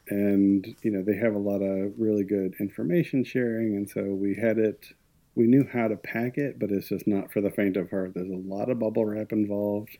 and 0.09 0.75
you 0.83 0.91
know 0.91 1.03
they 1.03 1.17
have 1.17 1.35
a 1.35 1.39
lot 1.39 1.61
of 1.61 1.93
really 1.99 2.25
good 2.25 2.55
information 2.59 3.23
sharing 3.25 3.77
and 3.77 3.89
so 3.89 4.03
we 4.03 4.35
had 4.35 4.59
it 4.59 4.87
we 5.35 5.47
knew 5.47 5.67
how 5.73 5.87
to 5.87 5.97
pack 5.97 6.37
it 6.39 6.59
but 6.59 6.71
it's 6.71 6.89
just 6.89 7.07
not 7.07 7.33
for 7.33 7.41
the 7.41 7.51
faint 7.51 7.77
of 7.77 7.89
heart 7.91 8.12
there's 8.15 8.31
a 8.31 8.49
lot 8.49 8.71
of 8.71 8.79
bubble 8.79 9.05
wrap 9.05 9.33
involved 9.33 9.97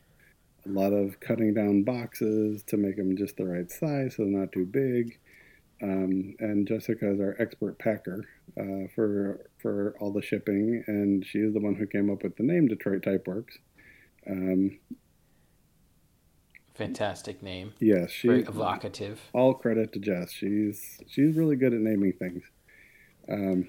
a 0.67 0.69
lot 0.69 0.93
of 0.93 1.19
cutting 1.21 1.55
down 1.55 1.83
boxes 1.83 2.63
to 2.65 2.77
make 2.77 2.97
them 2.97 3.17
just 3.17 3.37
the 3.37 3.45
right 3.45 3.71
size 3.71 4.17
so 4.17 4.23
they're 4.25 4.41
not 4.41 4.53
too 4.53 4.65
big 4.67 5.19
um, 5.83 6.37
and 6.39 6.67
Jessica 6.67 7.13
is 7.13 7.21
our 7.21 7.35
expert 7.41 7.79
packer 7.79 8.25
uh, 8.59 8.87
for 8.95 9.51
for 9.59 9.97
all 9.99 10.13
the 10.13 10.23
shipping, 10.23 10.85
and 10.87 11.27
she 11.27 11.39
is 11.39 11.53
the 11.55 11.61
one 11.61 11.75
who 11.75 11.87
came 11.87 12.09
up 12.09 12.23
with 12.23 12.37
the 12.37 12.45
name 12.45 12.69
Detroit 12.69 13.03
Typeworks. 13.03 13.59
Um, 14.31 14.79
Fantastic 16.75 17.43
name. 17.43 17.75
yes, 17.81 18.11
she. 18.11 18.29
Very 18.29 18.43
evocative. 18.43 19.21
All 19.33 19.55
credit 19.55 19.93
to 19.95 19.99
Jess. 19.99 20.31
She's 20.31 21.01
she's 21.09 21.37
really 21.37 21.57
good 21.57 21.75
at 21.75 21.81
naming 21.81 22.13
things. 22.13 22.45
Um, 23.29 23.69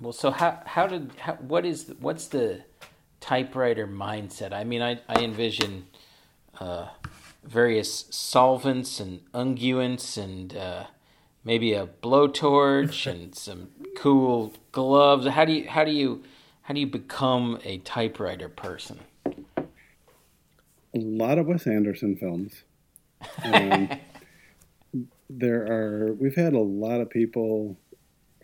Well, 0.00 0.12
so 0.12 0.32
how 0.32 0.60
how 0.66 0.88
did 0.88 1.12
how, 1.20 1.34
what 1.34 1.64
is 1.64 1.94
what's 2.00 2.26
the 2.26 2.64
typewriter 3.20 3.86
mindset? 3.86 4.52
I 4.52 4.64
mean, 4.64 4.82
I 4.82 5.00
I 5.08 5.22
envision 5.22 5.86
uh, 6.58 6.88
various 7.44 8.06
solvents 8.10 9.00
and 9.00 9.20
unguents 9.32 10.16
and 10.16 10.56
uh, 10.56 10.84
maybe 11.44 11.72
a 11.72 11.86
blowtorch 11.86 13.10
and 13.10 13.34
some 13.34 13.68
cool 13.96 14.52
gloves. 14.72 15.26
How 15.26 15.44
do 15.44 15.52
you 15.52 15.68
how 15.68 15.84
do 15.84 15.92
you 15.92 16.22
how 16.62 16.74
do 16.74 16.80
you 16.80 16.86
become 16.86 17.58
a 17.64 17.78
typewriter 17.78 18.48
person? 18.48 19.00
a 20.94 20.98
lot 20.98 21.38
of 21.38 21.46
Wes 21.46 21.66
Anderson 21.66 22.16
films. 22.16 22.62
Um, 23.44 23.88
there 25.30 25.62
are 25.66 26.12
we've 26.14 26.34
had 26.34 26.54
a 26.54 26.60
lot 26.60 27.00
of 27.00 27.10
people 27.10 27.76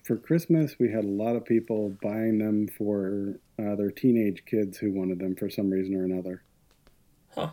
for 0.06 0.16
Christmas. 0.16 0.76
We 0.78 0.90
had 0.90 1.04
a 1.04 1.08
lot 1.08 1.36
of 1.36 1.44
people 1.44 1.96
buying 2.02 2.38
them 2.38 2.68
for 2.68 3.40
uh, 3.58 3.74
their 3.76 3.90
teenage 3.90 4.44
kids 4.46 4.78
who 4.78 4.92
wanted 4.92 5.18
them 5.18 5.34
for 5.36 5.50
some 5.50 5.70
reason 5.70 5.94
or 5.96 6.04
another. 6.04 6.42
Huh, 7.34 7.50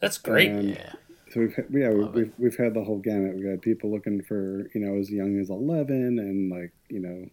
that's 0.00 0.18
great. 0.18 0.50
And 0.50 0.70
Yeah. 0.70 0.92
so 1.30 1.40
we've 1.40 1.54
had, 1.54 1.66
yeah 1.70 1.88
Love 1.90 2.14
we've 2.14 2.32
we've 2.38 2.56
had 2.56 2.74
the 2.74 2.84
whole 2.84 2.98
gamut. 2.98 3.36
We've 3.36 3.50
had 3.50 3.62
people 3.62 3.90
looking 3.90 4.22
for 4.22 4.70
you 4.74 4.80
know 4.80 4.98
as 4.98 5.10
young 5.10 5.38
as 5.40 5.50
eleven 5.50 6.18
and 6.18 6.50
like 6.50 6.72
you 6.88 7.00
know 7.00 7.28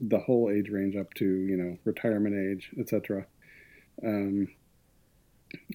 the 0.00 0.18
whole 0.18 0.50
age 0.50 0.70
range 0.70 0.96
up 0.96 1.12
to 1.14 1.24
you 1.24 1.56
know 1.56 1.78
retirement 1.84 2.34
age, 2.34 2.70
etc. 2.78 3.26
Um, 4.04 4.48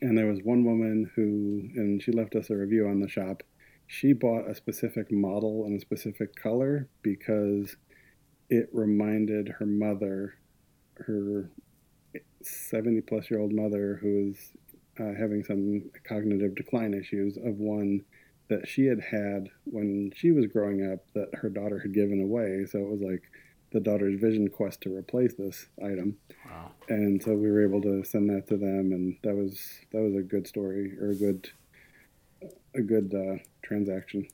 and 0.02 0.18
there 0.18 0.26
was 0.28 0.40
one 0.44 0.64
woman 0.64 1.12
who, 1.16 1.70
and 1.76 2.02
she 2.02 2.12
left 2.12 2.36
us 2.36 2.50
a 2.50 2.56
review 2.56 2.88
on 2.88 3.02
the 3.02 3.10
shop, 3.10 3.44
she 3.88 4.13
bought 4.13 4.50
a 4.50 4.56
specific 4.56 5.12
model 5.12 5.65
and 5.65 5.77
a 5.77 5.82
specific 5.82 6.36
color 6.36 6.88
because 7.01 7.75
it 8.50 8.70
reminded 8.72 9.50
her 9.60 9.65
mother, 9.65 10.36
her 10.96 11.50
70 12.42 13.01
plus 13.01 13.30
year 13.30 13.39
old 13.39 13.54
mother 13.54 14.00
who 14.01 14.25
was 14.25 14.38
uh, 15.00 15.20
having 15.20 15.44
some 15.44 15.84
cognitive 16.08 16.56
decline 16.56 16.94
issues, 16.94 17.38
of 17.38 17.58
one 17.58 18.01
that 18.48 18.68
she 18.68 18.86
had 18.86 19.01
had 19.01 19.50
when 19.65 20.12
she 20.15 20.32
was 20.32 20.46
growing 20.46 20.92
up 20.92 21.00
that 21.13 21.30
her 21.34 21.50
daughter 21.50 21.80
had 21.80 21.94
given 21.94 22.22
away. 22.22 22.65
So 22.70 22.80
it 22.80 22.89
was 22.89 23.01
like 23.01 23.24
the 23.72 23.80
daughter's 23.80 24.20
vision 24.20 24.48
quest 24.50 24.82
to 24.82 24.96
replace 24.96 25.34
this 25.34 25.68
item. 25.84 26.18
Wow. 26.46 26.72
And 26.88 27.22
so 27.22 27.34
we 27.34 27.51
were 27.51 27.63
able 27.63 27.82
to 27.82 28.04
send 28.04 28.30
that 28.30 28.48
to 28.48 28.58
them, 28.58 28.92
and 28.92 29.18
that 29.24 29.36
was 29.36 29.60
that 29.92 30.01
was 30.01 30.15
a 30.15 30.22
good 30.22 30.48
story 30.48 30.98
or 31.00 31.10
a 31.10 31.15
good 31.15 31.50
a 32.75 32.82
good 32.82 33.13
uh, 33.13 33.44
transaction. 33.62 34.27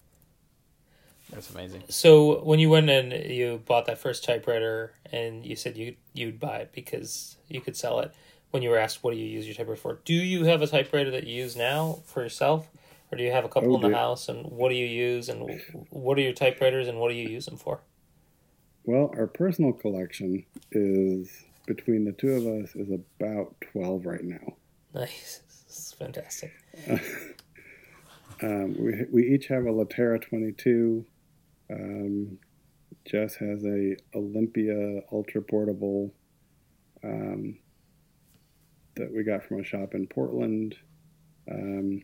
That's 1.31 1.50
amazing. 1.50 1.83
So 1.88 2.43
when 2.43 2.60
you 2.60 2.69
went 2.69 2.89
and 2.89 3.13
you 3.13 3.62
bought 3.65 3.86
that 3.86 4.00
first 4.00 4.24
typewriter, 4.24 4.93
and 5.12 5.45
you 5.45 5.55
said 5.55 5.77
you 5.77 5.95
you'd 6.13 6.39
buy 6.39 6.57
it 6.57 6.71
because 6.74 7.38
you 7.48 7.62
could 7.62 7.77
sell 7.77 8.00
it. 8.00 8.13
When 8.51 8.62
you 8.62 8.69
were 8.69 8.77
asked, 8.77 9.01
"What 9.01 9.13
do 9.13 9.17
you 9.17 9.25
use 9.25 9.45
your 9.45 9.55
typewriter 9.55 9.79
for?" 9.79 10.00
Do 10.03 10.13
you 10.13 10.43
have 10.45 10.62
a 10.62 10.67
typewriter 10.67 11.10
that 11.12 11.25
you 11.25 11.36
use 11.36 11.55
now 11.55 12.00
for 12.05 12.21
yourself, 12.21 12.67
or 13.12 13.17
do 13.17 13.24
you 13.24 13.31
have 13.31 13.45
a 13.45 13.50
couple 13.50 13.71
oh, 13.71 13.75
in 13.75 13.91
the 13.91 13.98
house? 13.98 14.27
And 14.27 14.45
what 14.51 14.69
do 14.69 14.75
you 14.75 14.86
use? 14.86 15.29
And 15.29 15.62
what 15.89 16.17
are 16.17 16.21
your 16.21 16.33
typewriters? 16.33 16.89
And 16.89 17.00
what 17.00 17.10
do 17.10 17.15
you 17.15 17.29
use 17.29 17.45
them 17.45 17.57
for? 17.57 17.79
Well, 18.83 19.13
our 19.15 19.27
personal 19.27 19.71
collection 19.71 20.43
is 20.71 21.29
between 21.65 22.03
the 22.03 22.12
two 22.12 22.31
of 22.31 22.45
us 22.45 22.75
is 22.75 22.89
about 22.91 23.55
twelve 23.71 24.05
right 24.05 24.24
now. 24.24 24.55
Nice, 24.93 25.41
this 25.67 25.77
is 25.77 25.93
fantastic. 25.93 26.51
um, 28.41 28.75
we 28.79 29.05
we 29.12 29.33
each 29.33 29.48
have 29.48 29.65
a 29.65 29.71
Lettera 29.71 30.21
twenty 30.21 30.51
two. 30.51 31.05
Um, 31.71 32.38
Jess 33.05 33.36
has 33.36 33.63
a 33.65 33.95
Olympia 34.15 35.01
ultra 35.12 35.41
portable 35.41 36.13
um, 37.03 37.57
that 38.95 39.12
we 39.13 39.24
got 39.24 39.43
from 39.43 39.60
a 39.60 39.63
shop 39.63 39.93
in 39.93 40.07
Portland. 40.07 40.75
Um, 41.50 42.03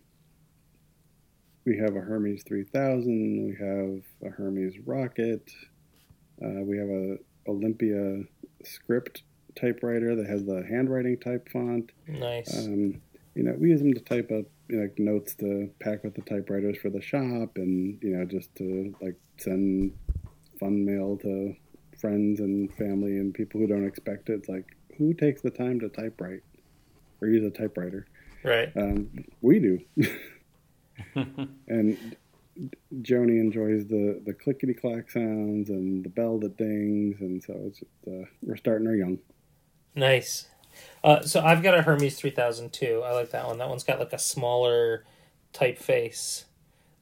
we 1.66 1.78
have 1.78 1.96
a 1.96 2.00
Hermes 2.00 2.44
3000. 2.44 3.46
We 3.46 3.56
have 3.60 4.32
a 4.32 4.34
Hermes 4.34 4.74
Rocket. 4.86 5.52
Uh, 6.42 6.64
we 6.64 6.78
have 6.78 6.88
a 6.88 7.18
Olympia 7.48 8.24
script 8.64 9.24
typewriter 9.60 10.16
that 10.16 10.28
has 10.28 10.46
the 10.46 10.66
handwriting 10.68 11.20
type 11.20 11.50
font. 11.50 11.92
Nice. 12.08 12.58
Um, 12.58 13.02
you 13.36 13.44
know, 13.44 13.56
we 13.60 13.70
use 13.70 13.82
them 13.82 13.94
to 13.94 14.00
type 14.00 14.32
up 14.32 14.46
like 14.70 14.98
notes 15.00 15.36
to 15.36 15.70
pack 15.80 16.04
with 16.04 16.16
the 16.16 16.22
typewriters 16.22 16.78
for 16.78 16.90
the 16.90 17.02
shop, 17.02 17.58
and 17.58 18.00
you 18.02 18.18
know, 18.18 18.26
just 18.26 18.54
to 18.56 18.96
like 19.02 19.16
send 19.38 19.94
fun 20.60 20.86
mail 20.86 21.18
to 21.18 21.56
friends 22.00 22.40
and 22.40 22.74
family 22.76 23.18
and 23.18 23.34
people 23.34 23.60
who 23.60 23.68
don't 23.68 23.86
expect 23.86 24.30
it. 24.30 24.34
It's 24.34 24.50
like 24.50 24.66
who 24.98 25.14
takes 25.14 25.42
the 25.42 25.52
time 25.52 25.80
to 25.80 25.90
typewrite 25.90 26.44
or 27.22 27.28
use 27.28 27.46
a 27.46 27.50
typewriter? 27.50 28.08
Right. 28.44 28.72
Um, 28.76 29.26
we 29.42 29.60
do. 29.60 29.80
and 31.68 32.16
Joni 33.02 33.40
enjoys 33.40 33.86
the 33.88 34.22
the 34.26 34.34
clickety 34.34 34.74
clack 34.74 35.12
sounds 35.12 35.70
and 35.70 36.04
the 36.04 36.10
bell 36.10 36.40
that 36.40 36.58
dings, 36.58 37.22
and 37.22 37.42
so 37.44 37.54
it's 37.68 37.82
uh, 38.08 38.26
we're 38.42 38.58
starting 38.58 38.88
her 38.88 38.96
young. 38.96 39.20
Nice. 39.96 40.48
Uh, 41.04 41.22
so 41.22 41.42
I've 41.42 41.64
got 41.64 41.78
a 41.78 41.82
Hermes 41.82 42.18
three 42.20 42.32
thousand 42.32 42.74
two. 42.74 43.02
I 43.06 43.14
like 43.14 43.32
that 43.32 43.46
one. 43.48 43.58
That 43.58 43.70
one's 43.70 43.84
got 43.84 44.00
like 44.00 44.14
a 44.14 44.20
smaller 44.20 45.06
typeface. 45.54 46.46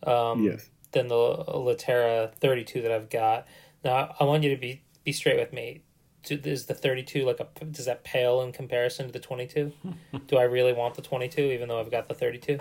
Um, 0.04 0.44
yes. 0.44 0.70
Than 0.92 1.08
the 1.08 1.16
Lettera 1.16 2.34
thirty 2.36 2.64
two 2.64 2.82
that 2.82 2.92
I've 2.92 3.10
got. 3.10 3.48
Now 3.84 4.16
I 4.20 4.24
want 4.24 4.44
you 4.44 4.50
to 4.50 4.60
be 4.60 4.84
be 5.04 5.12
straight 5.12 5.38
with 5.38 5.54
me. 5.54 5.84
Is 6.30 6.66
the 6.66 6.74
thirty 6.74 7.04
two 7.04 7.26
like 7.26 7.40
a 7.40 7.48
does 7.66 7.86
that 7.86 8.04
pale 8.04 8.42
in 8.42 8.52
comparison 8.52 9.08
to 9.08 9.12
the 9.12 9.20
twenty 9.20 9.48
two? 9.48 9.74
Do 10.28 10.38
I 10.38 10.44
really 10.44 10.74
want 10.74 10.96
the 10.96 11.02
twenty 11.02 11.28
two 11.28 11.44
even 11.44 11.70
though 11.70 11.80
I've 11.80 11.92
got 11.92 12.08
the 12.08 12.16
thirty 12.16 12.40
two? 12.40 12.60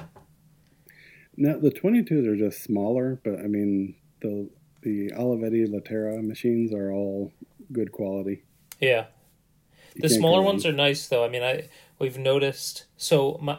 No, 1.37 1.59
the 1.59 1.71
22s 1.71 2.29
are 2.29 2.37
just 2.37 2.63
smaller, 2.63 3.21
but 3.25 3.41
I 3.41 3.49
mean 3.49 3.97
the 4.21 4.49
the 4.83 5.11
Olivetti 5.17 5.67
Lettera 5.67 6.23
machines 6.23 6.73
are 6.73 6.93
all 6.93 7.33
good 7.73 7.91
quality. 7.91 8.45
Yeah, 8.81 9.07
you 9.07 9.14
the 9.97 10.09
smaller 10.09 10.43
ones 10.43 10.67
are 10.67 10.73
nice 10.73 11.07
though. 11.07 11.25
I 11.25 11.29
mean, 11.29 11.43
I 11.43 11.69
we've 11.99 12.19
noticed. 12.19 12.85
So 12.97 13.39
my, 13.41 13.59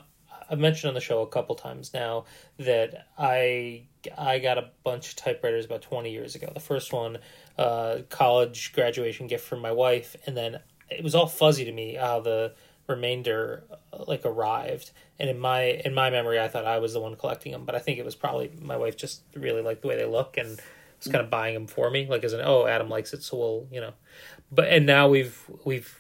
I've 0.50 0.60
mentioned 0.60 0.90
on 0.90 0.94
the 0.94 1.02
show 1.02 1.22
a 1.22 1.28
couple 1.28 1.56
times 1.56 1.94
now 1.94 2.26
that 2.60 3.08
I 3.18 3.84
I 4.18 4.40
got 4.40 4.58
a 4.58 4.70
bunch 4.84 5.10
of 5.10 5.16
typewriters 5.16 5.66
about 5.66 5.82
twenty 5.82 6.12
years 6.12 6.36
ago. 6.36 6.52
The 6.54 6.60
first 6.60 6.94
one, 6.94 7.18
uh, 7.58 8.00
college 8.10 8.74
graduation 8.74 9.28
gift 9.28 9.46
from 9.46 9.60
my 9.60 9.72
wife, 9.72 10.16
and 10.26 10.36
then 10.36 10.60
it 10.90 11.04
was 11.04 11.16
all 11.16 11.28
fuzzy 11.28 11.66
to 11.66 11.72
me 11.72 11.96
how 11.96 12.20
the 12.20 12.54
remainder 12.88 13.64
uh, 13.94 14.04
like 14.08 14.24
arrived 14.26 14.92
and 15.20 15.30
in 15.30 15.40
my 15.40 15.64
in 15.84 15.94
my 15.94 16.12
memory 16.12 16.40
i 16.40 16.48
thought 16.48 16.66
i 16.66 16.78
was 16.78 16.94
the 16.94 17.00
one 17.00 17.16
collecting 17.16 17.52
them 17.52 17.66
but 17.66 17.74
i 17.74 17.80
think 17.80 17.98
it 17.98 18.06
was 18.06 18.14
probably 18.14 18.52
my 18.62 18.78
wife 18.78 18.96
just 18.96 19.24
really 19.34 19.64
liked 19.64 19.82
the 19.82 19.88
way 19.88 19.96
they 19.96 20.06
look 20.06 20.38
and 20.38 20.50
was 21.00 21.12
kind 21.12 21.24
of 21.24 21.30
buying 21.32 21.56
them 21.56 21.66
for 21.66 21.90
me 21.90 22.06
like 22.08 22.24
as 22.24 22.34
an 22.34 22.42
oh 22.44 22.68
adam 22.68 22.88
likes 22.88 23.12
it 23.12 23.24
so 23.24 23.38
we'll 23.38 23.68
you 23.72 23.82
know 23.82 23.92
but 24.52 24.68
and 24.68 24.86
now 24.86 25.08
we've 25.08 25.50
we've 25.66 25.66
we've 25.66 26.00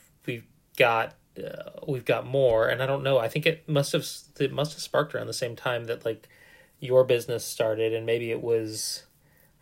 got 0.75 1.15
uh, 1.37 1.69
we've 1.87 2.05
got 2.05 2.25
more 2.25 2.67
and 2.67 2.81
i 2.81 2.85
don't 2.85 3.03
know 3.03 3.17
i 3.17 3.27
think 3.27 3.45
it 3.45 3.67
must 3.67 3.91
have 3.91 4.05
it 4.39 4.53
must 4.53 4.73
have 4.73 4.81
sparked 4.81 5.13
around 5.13 5.27
the 5.27 5.33
same 5.33 5.55
time 5.55 5.85
that 5.85 6.05
like 6.05 6.27
your 6.79 7.03
business 7.03 7.43
started 7.43 7.93
and 7.93 8.05
maybe 8.05 8.31
it 8.31 8.41
was 8.41 9.03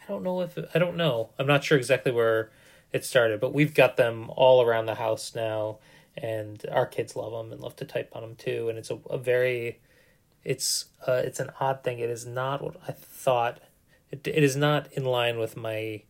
i 0.03 0.11
don't 0.11 0.23
know 0.23 0.41
if 0.41 0.57
i 0.75 0.79
don't 0.79 0.97
know 0.97 1.29
i'm 1.39 1.47
not 1.47 1.63
sure 1.63 1.77
exactly 1.77 2.11
where 2.11 2.51
it 2.91 3.03
started 3.03 3.39
but 3.39 3.53
we've 3.53 3.73
got 3.73 3.97
them 3.97 4.29
all 4.35 4.61
around 4.61 4.85
the 4.85 4.95
house 4.95 5.33
now 5.35 5.77
and 6.15 6.65
our 6.71 6.85
kids 6.85 7.15
love 7.15 7.31
them 7.31 7.51
and 7.51 7.61
love 7.61 7.75
to 7.77 7.85
type 7.85 8.11
on 8.13 8.21
them 8.21 8.35
too. 8.35 8.69
And 8.69 8.77
it's 8.77 8.91
a, 8.91 8.99
a 9.09 9.17
very, 9.17 9.79
it's 10.43 10.85
uh, 11.07 11.21
it's 11.23 11.39
an 11.39 11.51
odd 11.59 11.83
thing. 11.83 11.99
It 11.99 12.09
is 12.09 12.25
not 12.25 12.61
what 12.61 12.75
I 12.87 12.91
thought. 12.91 13.59
It 14.11 14.27
it 14.27 14.43
is 14.43 14.55
not 14.55 14.91
in 14.93 15.05
line 15.05 15.39
with 15.39 15.57
my 15.57 16.03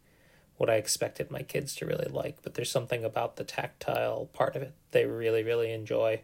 what 0.63 0.69
I 0.69 0.75
expected 0.75 1.29
my 1.29 1.41
kids 1.41 1.75
to 1.75 1.85
really 1.85 2.07
like. 2.09 2.37
But 2.41 2.53
there's 2.53 2.71
something 2.71 3.03
about 3.03 3.35
the 3.35 3.43
tactile 3.43 4.29
part 4.31 4.55
of 4.55 4.61
it 4.61 4.73
they 4.91 5.05
really 5.05 5.43
really 5.43 5.73
enjoy, 5.73 6.21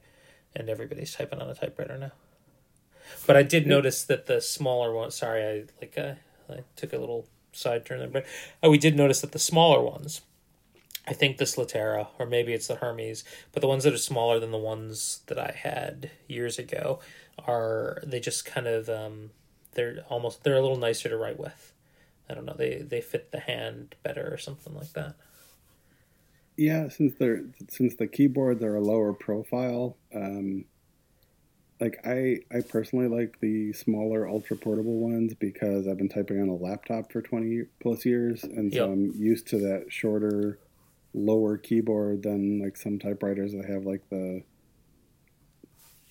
and 0.55 0.69
everybody's 0.69 1.13
typing 1.13 1.41
on 1.41 1.49
a 1.49 1.55
typewriter 1.55 1.97
now. 1.97 2.11
But 3.27 3.35
I 3.35 3.43
did 3.43 3.67
notice 3.67 4.03
that 4.03 4.27
the 4.27 4.39
smaller 4.39 4.93
one. 4.93 5.11
Sorry, 5.11 5.43
I 5.43 5.63
like 5.81 5.97
uh, 5.97 6.13
I 6.49 6.63
took 6.77 6.93
a 6.93 6.97
little 6.97 7.27
side 7.51 7.85
turn 7.85 7.99
there, 7.99 8.07
but 8.07 8.25
uh, 8.63 8.69
we 8.69 8.77
did 8.77 8.95
notice 8.95 9.19
that 9.21 9.33
the 9.33 9.39
smaller 9.39 9.81
ones 9.81 10.21
I 11.09 11.13
think 11.13 11.37
the 11.37 11.45
Slatera, 11.45 12.07
or 12.19 12.27
maybe 12.27 12.53
it's 12.53 12.67
the 12.67 12.75
Hermes, 12.75 13.23
but 13.51 13.61
the 13.61 13.67
ones 13.67 13.83
that 13.83 13.93
are 13.93 13.97
smaller 13.97 14.39
than 14.39 14.51
the 14.51 14.59
ones 14.59 15.21
that 15.25 15.39
I 15.39 15.55
had 15.57 16.11
years 16.27 16.59
ago 16.59 16.99
are 17.47 17.99
they 18.05 18.19
just 18.19 18.45
kind 18.45 18.67
of 18.67 18.89
um, 18.89 19.31
they're 19.73 20.05
almost 20.07 20.43
they're 20.43 20.55
a 20.55 20.61
little 20.61 20.77
nicer 20.77 21.09
to 21.09 21.17
write 21.17 21.39
with. 21.39 21.73
I 22.29 22.33
don't 22.33 22.45
know 22.45 22.55
they 22.57 22.81
they 22.81 23.01
fit 23.01 23.31
the 23.31 23.39
hand 23.39 23.95
better 24.03 24.29
or 24.31 24.37
something 24.37 24.73
like 24.75 24.93
that. 24.93 25.15
Yeah, 26.57 26.89
since 26.89 27.15
they're 27.17 27.43
since 27.69 27.95
the 27.95 28.07
keyboards 28.07 28.63
are 28.63 28.75
a 28.75 28.81
lower 28.81 29.13
profile, 29.13 29.97
um, 30.13 30.65
like 31.79 31.99
I 32.05 32.39
I 32.51 32.61
personally 32.61 33.07
like 33.07 33.39
the 33.39 33.73
smaller 33.73 34.27
ultra 34.27 34.57
portable 34.57 34.99
ones 34.99 35.33
because 35.33 35.87
I've 35.87 35.97
been 35.97 36.09
typing 36.09 36.41
on 36.41 36.49
a 36.49 36.55
laptop 36.55 37.11
for 37.11 37.21
twenty 37.21 37.63
plus 37.81 38.05
years, 38.05 38.43
and 38.43 38.71
so 38.73 38.79
yep. 38.79 38.89
I'm 38.89 39.13
used 39.17 39.47
to 39.47 39.57
that 39.59 39.85
shorter 39.89 40.59
lower 41.13 41.57
keyboard 41.57 42.23
than 42.23 42.61
like 42.61 42.77
some 42.77 42.99
typewriters 42.99 43.53
that 43.53 43.65
have 43.65 43.85
like 43.85 44.07
the 44.09 44.43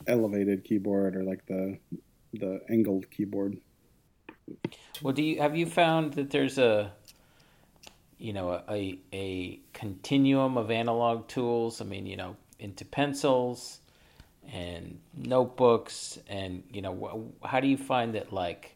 elevated 0.06 0.64
keyboard 0.64 1.14
or 1.14 1.22
like 1.22 1.44
the 1.46 1.78
the 2.32 2.60
angled 2.70 3.10
keyboard. 3.10 3.58
Well, 5.02 5.14
do 5.14 5.22
you 5.22 5.40
have 5.40 5.56
you 5.56 5.66
found 5.66 6.14
that 6.14 6.30
there's 6.30 6.58
a 6.58 6.92
you 8.18 8.32
know 8.32 8.62
a 8.68 8.98
a 9.12 9.60
continuum 9.72 10.56
of 10.56 10.70
analog 10.70 11.28
tools? 11.28 11.80
I 11.80 11.84
mean, 11.84 12.06
you 12.06 12.16
know, 12.16 12.36
into 12.58 12.84
pencils 12.84 13.78
and 14.52 14.98
notebooks 15.14 16.18
and 16.26 16.62
you 16.72 16.80
know 16.80 17.32
how 17.44 17.60
do 17.60 17.68
you 17.68 17.76
find 17.76 18.14
that 18.14 18.32
like 18.32 18.74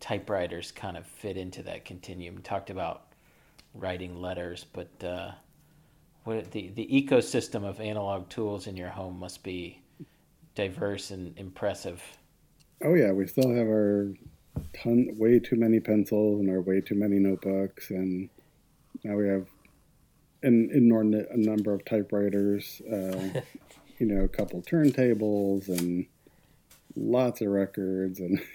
typewriters 0.00 0.72
kind 0.72 0.96
of 0.96 1.06
fit 1.06 1.36
into 1.36 1.62
that 1.62 1.84
continuum? 1.84 2.36
You 2.36 2.42
talked 2.42 2.70
about 2.70 3.06
writing 3.74 4.20
letters, 4.20 4.66
but 4.72 5.04
uh, 5.04 5.30
what 6.24 6.50
the 6.50 6.68
the 6.74 6.86
ecosystem 6.86 7.64
of 7.64 7.80
analog 7.80 8.28
tools 8.28 8.66
in 8.66 8.76
your 8.76 8.90
home 8.90 9.18
must 9.18 9.42
be 9.42 9.80
diverse 10.54 11.10
and 11.10 11.36
impressive. 11.38 12.02
Oh 12.84 12.94
yeah, 12.94 13.12
we 13.12 13.26
still 13.26 13.54
have 13.54 13.66
our 13.66 14.12
ton 14.74 15.08
way 15.16 15.38
too 15.38 15.56
many 15.56 15.80
pencils 15.80 16.40
and 16.40 16.50
our 16.50 16.60
way 16.60 16.80
too 16.80 16.94
many 16.94 17.18
notebooks, 17.18 17.90
and 17.90 18.28
now 19.04 19.16
we 19.16 19.28
have 19.28 19.46
an 20.42 20.70
inordinate 20.72 21.34
number 21.36 21.72
of 21.72 21.84
typewriters. 21.84 22.80
Uh, 22.90 23.40
you 23.98 24.06
know, 24.06 24.24
a 24.24 24.28
couple 24.28 24.60
turntables 24.62 25.68
and 25.68 26.06
lots 26.96 27.40
of 27.40 27.48
records 27.48 28.18
and 28.20 28.40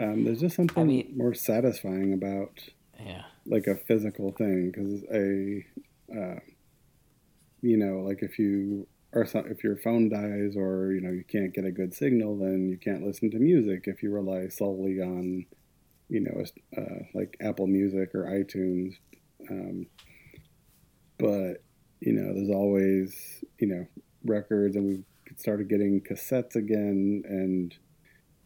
Um, 0.00 0.24
there's 0.24 0.40
just 0.40 0.56
something 0.56 0.82
I 0.82 0.86
mean- 0.86 1.12
more 1.16 1.34
satisfying 1.34 2.12
about 2.14 2.60
Yeah. 3.04 3.22
like 3.44 3.66
a 3.66 3.74
physical 3.76 4.30
thing 4.32 4.70
because 4.70 5.02
a 5.12 5.66
uh, 6.16 6.38
you 7.60 7.76
know 7.76 7.98
like 8.00 8.22
if 8.22 8.38
you 8.38 8.86
or 9.12 9.26
some, 9.26 9.46
if 9.46 9.64
your 9.64 9.76
phone 9.76 10.08
dies 10.08 10.56
or 10.56 10.92
you 10.92 11.00
know 11.00 11.10
you 11.10 11.24
can't 11.24 11.54
get 11.54 11.64
a 11.64 11.72
good 11.72 11.92
signal 11.92 12.38
then 12.38 12.68
you 12.68 12.78
can't 12.78 13.04
listen 13.04 13.30
to 13.30 13.38
music 13.38 13.84
if 13.86 14.02
you 14.02 14.12
rely 14.12 14.46
solely 14.48 15.00
on 15.00 15.44
you 16.10 16.20
know 16.20 16.44
uh, 16.76 17.04
like 17.14 17.36
apple 17.40 17.66
music 17.66 18.14
or 18.14 18.24
itunes. 18.24 18.96
Um, 19.48 19.86
but 21.18 21.62
you 22.00 22.12
know 22.12 22.34
there's 22.34 22.50
always 22.50 23.44
you 23.58 23.68
know 23.68 23.86
records 24.24 24.76
and 24.76 24.86
we've 24.86 25.04
started 25.38 25.68
getting 25.68 26.02
cassettes 26.02 26.56
again. 26.56 27.22
And 27.26 27.74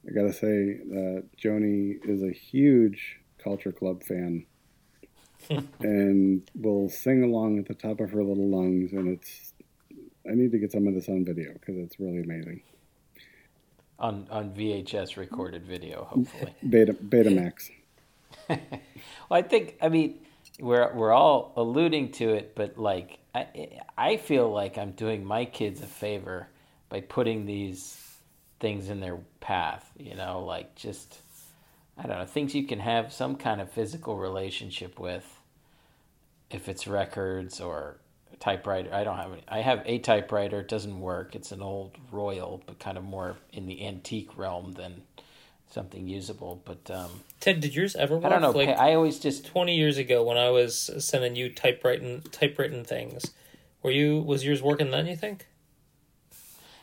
i 0.07 0.13
gotta 0.13 0.33
say 0.33 0.79
that 0.91 1.25
joni 1.43 1.97
is 2.05 2.23
a 2.23 2.31
huge 2.31 3.21
culture 3.43 3.73
club 3.73 4.03
fan 4.05 4.45
and 5.81 6.49
will 6.55 6.91
sing 6.91 7.23
along 7.23 7.59
at 7.59 7.67
the 7.67 7.75
top 7.75 8.01
of 8.01 8.11
her 8.11 8.23
little 8.23 8.51
lungs 8.51 8.93
and 8.93 9.09
it's 9.09 9.54
i 10.31 10.35
need 10.35 10.51
to 10.53 10.59
get 10.59 10.73
some 10.73 10.87
of 10.87 10.95
this 10.95 11.09
on 11.09 11.25
video 11.25 11.53
because 11.55 11.77
it's 11.77 11.99
really 11.99 12.21
amazing 12.21 12.63
On 13.99 14.27
on 14.31 14.51
VHS 14.51 15.17
recorded 15.17 15.65
video, 15.65 16.05
hopefully. 16.11 16.55
beta 16.69 16.93
betamax 16.93 17.71
well, 18.49 18.59
I 19.31 19.43
think 19.43 19.77
I 19.81 19.89
mean 19.89 20.19
we're 20.61 20.93
we're 20.95 21.13
all 21.13 21.53
alluding 21.57 22.13
to 22.13 22.35
it, 22.35 22.55
but 22.55 22.79
like 22.79 23.19
I 23.35 23.81
I 23.97 24.17
feel 24.17 24.51
like 24.51 24.79
I'm 24.79 24.93
doing 24.93 25.25
my 25.25 25.45
kids 25.45 25.81
a 25.83 25.87
favor 25.87 26.49
by 26.89 27.01
putting 27.01 27.47
these 27.47 28.01
things 28.61 28.89
in 28.89 29.01
their 29.01 29.19
path. 29.41 29.91
You 29.99 30.15
know, 30.15 30.45
like 30.45 30.75
just 30.75 31.19
I 31.99 32.07
don't 32.07 32.19
know 32.19 32.27
things 32.27 32.55
you 32.55 32.67
can 32.67 32.81
have 32.81 33.13
some 33.13 33.37
kind 33.37 33.61
of 33.61 33.71
physical 33.71 34.17
relationship 34.17 34.99
with. 34.99 35.25
If 36.51 36.69
it's 36.69 36.87
records 36.87 37.61
or 37.61 37.99
typewriter, 38.41 38.93
I 38.93 39.05
don't 39.05 39.17
have 39.17 39.33
any. 39.33 39.43
I 39.49 39.61
have 39.61 39.83
a 39.85 39.99
typewriter. 39.99 40.61
It 40.61 40.69
doesn't 40.69 41.01
work. 41.01 41.35
It's 41.35 41.53
an 41.53 41.63
old 41.63 41.97
Royal, 42.11 42.63
but 42.67 42.79
kind 42.79 42.99
of 42.99 43.05
more 43.05 43.37
in 43.53 43.67
the 43.67 43.87
antique 43.87 44.37
realm 44.37 44.73
than 44.73 45.03
something 45.71 46.07
usable. 46.07 46.63
But 46.65 46.91
um, 46.91 47.11
Ted, 47.41 47.61
did 47.61 47.75
yours 47.75 47.97
ever 47.97 48.17
work? 48.17 48.25
I 48.25 48.29
don't 48.29 48.43
know. 48.43 48.51
Like 48.51 48.79
I 48.79 48.95
always 48.95 49.19
just 49.19 49.47
20 49.47 49.77
years 49.77 49.99
ago 49.99 50.23
when 50.23 50.37
I 50.37 50.51
was 50.51 50.91
sending 50.99 51.37
you 51.37 51.51
typewritten 51.51 52.23
typewritten 52.31 52.85
things, 52.85 53.33
were 53.83 53.91
you 53.91 54.21
was 54.21 54.45
yours 54.45 54.63
working 54.63 54.91
then? 54.91 55.07
You 55.07 55.17
think? 55.17 55.47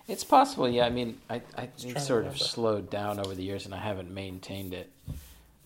It's 0.07 0.23
possible, 0.23 0.67
yeah. 0.67 0.85
I 0.85 0.89
mean, 0.89 1.19
I, 1.29 1.41
I 1.57 1.69
sort 1.97 2.25
of 2.25 2.37
slowed 2.37 2.89
down 2.89 3.19
over 3.19 3.33
the 3.33 3.43
years, 3.43 3.65
and 3.65 3.73
I 3.73 3.77
haven't 3.77 4.11
maintained 4.11 4.73
it. 4.73 4.91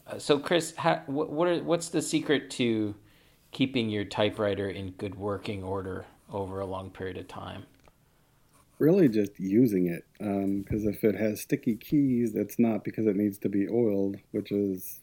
Uh, 0.08 0.20
so, 0.20 0.38
Chris, 0.38 0.76
how, 0.76 1.02
what, 1.08 1.32
what 1.32 1.48
are 1.48 1.64
what's 1.64 1.90
the 1.90 2.02
secret 2.02 2.52
to 2.52 2.94
keeping 3.56 3.90
your 3.90 4.04
typewriter 4.04 4.70
in 4.70 4.92
good 4.92 5.16
working 5.16 5.64
order 5.64 6.06
over 6.30 6.60
a 6.60 6.66
long 6.66 6.90
period 6.90 7.16
of 7.16 7.26
time? 7.26 7.66
really 8.80 9.08
just 9.08 9.40
using 9.40 9.88
it 9.88 10.04
because 10.66 10.86
if 10.86 11.04
it 11.06 11.16
has 11.16 11.40
sticky 11.40 11.76
keys 11.76 12.36
it's 12.36 12.60
not 12.60 12.84
because 12.84 13.08
it 13.08 13.16
needs 13.16 13.38
to 13.38 13.48
be 13.48 13.68
oiled 13.70 14.18
which 14.32 14.52
is 14.52 15.00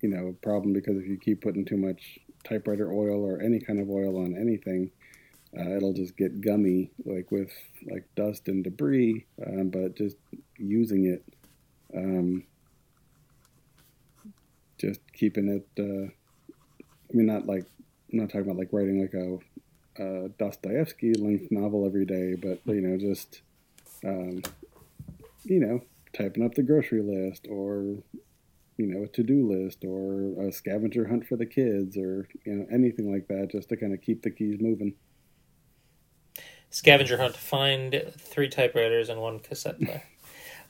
you 0.00 0.08
know 0.08 0.28
a 0.28 0.32
problem 0.32 0.72
because 0.72 0.96
if 0.96 1.06
you 1.06 1.18
keep 1.18 1.42
putting 1.42 1.62
too 1.62 1.76
much 1.76 2.18
typewriter 2.42 2.90
oil 2.90 3.22
or 3.22 3.38
any 3.42 3.60
kind 3.60 3.78
of 3.78 3.90
oil 3.90 4.16
on 4.16 4.34
anything 4.34 4.90
uh, 5.58 5.76
it'll 5.76 5.92
just 5.92 6.16
get 6.16 6.40
gummy 6.40 6.90
like 7.04 7.30
with 7.30 7.52
like 7.90 8.06
dust 8.16 8.48
and 8.48 8.64
debris 8.64 9.26
um, 9.46 9.68
but 9.68 9.94
just 9.94 10.16
using 10.56 11.04
it 11.04 11.22
um, 11.94 12.42
just 14.78 15.00
keeping 15.12 15.48
it 15.48 15.66
uh, 15.78 16.06
i 16.08 17.12
mean 17.12 17.26
not 17.26 17.46
like 17.46 17.66
i'm 18.12 18.18
not 18.18 18.28
talking 18.28 18.42
about 18.42 18.58
like 18.58 18.72
writing 18.72 19.00
like 19.00 19.14
a 19.14 19.38
uh, 19.98 20.28
Dostoevsky 20.38 21.14
length 21.14 21.50
novel 21.50 21.86
every 21.86 22.06
day, 22.06 22.34
but 22.34 22.60
you 22.66 22.80
know, 22.80 22.96
just 22.96 23.42
um, 24.04 24.42
you 25.44 25.60
know, 25.60 25.82
typing 26.16 26.44
up 26.44 26.54
the 26.54 26.62
grocery 26.62 27.02
list 27.02 27.46
or 27.48 27.98
you 28.78 28.86
know, 28.86 29.04
a 29.04 29.08
to-do 29.08 29.46
list 29.46 29.84
or 29.84 30.48
a 30.48 30.50
scavenger 30.50 31.06
hunt 31.06 31.26
for 31.26 31.36
the 31.36 31.46
kids 31.46 31.96
or 31.96 32.26
you 32.44 32.54
know, 32.54 32.66
anything 32.72 33.12
like 33.12 33.28
that, 33.28 33.50
just 33.50 33.68
to 33.68 33.76
kind 33.76 33.92
of 33.92 34.00
keep 34.00 34.22
the 34.22 34.30
keys 34.30 34.58
moving. 34.60 34.94
Scavenger 36.70 37.18
hunt. 37.18 37.36
Find 37.36 38.10
three 38.16 38.48
typewriters 38.48 39.10
and 39.10 39.20
one 39.20 39.40
cassette 39.40 39.78
player. 39.78 40.02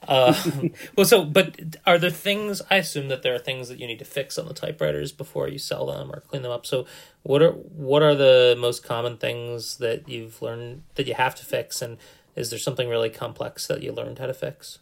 Uh, 0.08 0.34
well, 0.96 1.06
so 1.06 1.24
but 1.24 1.76
are 1.86 1.98
there 1.98 2.10
things? 2.10 2.62
I 2.70 2.76
assume 2.76 3.08
that 3.08 3.22
there 3.22 3.34
are 3.34 3.38
things 3.38 3.68
that 3.68 3.78
you 3.78 3.86
need 3.86 3.98
to 4.00 4.04
fix 4.04 4.38
on 4.38 4.46
the 4.46 4.54
typewriters 4.54 5.12
before 5.12 5.48
you 5.48 5.58
sell 5.58 5.86
them 5.86 6.10
or 6.10 6.20
clean 6.20 6.42
them 6.42 6.52
up. 6.52 6.66
So 6.66 6.86
what 7.22 7.42
are 7.42 7.52
what 7.52 8.02
are 8.02 8.14
the 8.14 8.56
most 8.58 8.84
common 8.84 9.16
things 9.16 9.78
that 9.78 10.08
you've 10.08 10.42
learned 10.42 10.82
that 10.96 11.06
you 11.06 11.14
have 11.14 11.34
to 11.36 11.44
fix, 11.44 11.82
and 11.82 11.98
is 12.36 12.50
there 12.50 12.58
something 12.58 12.88
really 12.88 13.10
complex 13.10 13.66
that 13.66 13.82
you 13.82 13.92
learned 13.92 14.18
how 14.18 14.26
to 14.26 14.34
fix? 14.34 14.78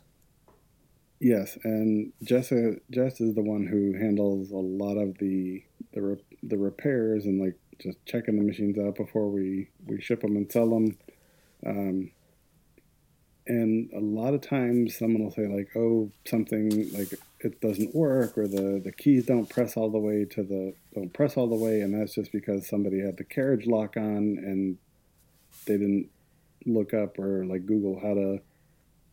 Yes, 1.20 1.59
and 1.64 2.12
Jess, 2.22 2.50
Jess 2.90 3.20
is 3.20 3.35
the 3.35 3.42
one 3.42 3.66
who 3.66 3.92
handles 3.92 4.50
a 4.50 4.56
lot 4.56 4.96
of 4.96 5.18
the 5.18 5.62
the 5.92 6.00
re- 6.00 6.24
the 6.42 6.56
repairs 6.56 7.26
and 7.26 7.40
like 7.40 7.56
just 7.78 7.98
checking 8.06 8.37
the 8.37 8.42
machines 8.42 8.78
out 8.78 8.94
before 8.94 9.28
we 9.28 9.68
we 9.87 10.00
ship 10.00 10.22
them 10.22 10.37
and 10.37 10.50
sell 10.50 10.70
them. 10.70 10.96
Um, 11.66 12.11
and 13.50 13.90
a 13.92 13.98
lot 13.98 14.32
of 14.32 14.42
times 14.42 14.96
someone 14.96 15.24
will 15.24 15.32
say 15.32 15.48
like, 15.48 15.70
"Oh, 15.74 16.12
something 16.24 16.92
like 16.92 17.12
it 17.40 17.60
doesn't 17.60 17.94
work," 17.94 18.38
or 18.38 18.46
the 18.46 18.80
the 18.82 18.92
keys 18.92 19.26
don't 19.26 19.50
press 19.50 19.76
all 19.76 19.90
the 19.90 19.98
way 19.98 20.24
to 20.26 20.44
the 20.44 20.72
don't 20.94 21.12
press 21.12 21.36
all 21.36 21.48
the 21.48 21.56
way, 21.56 21.80
and 21.80 21.92
that's 21.92 22.14
just 22.14 22.30
because 22.30 22.68
somebody 22.68 23.00
had 23.00 23.16
the 23.16 23.24
carriage 23.24 23.66
lock 23.66 23.96
on 23.96 24.38
and 24.38 24.78
they 25.66 25.76
didn't 25.76 26.08
look 26.64 26.94
up 26.94 27.18
or 27.18 27.44
like 27.44 27.66
Google 27.66 27.98
how 27.98 28.14
to 28.14 28.40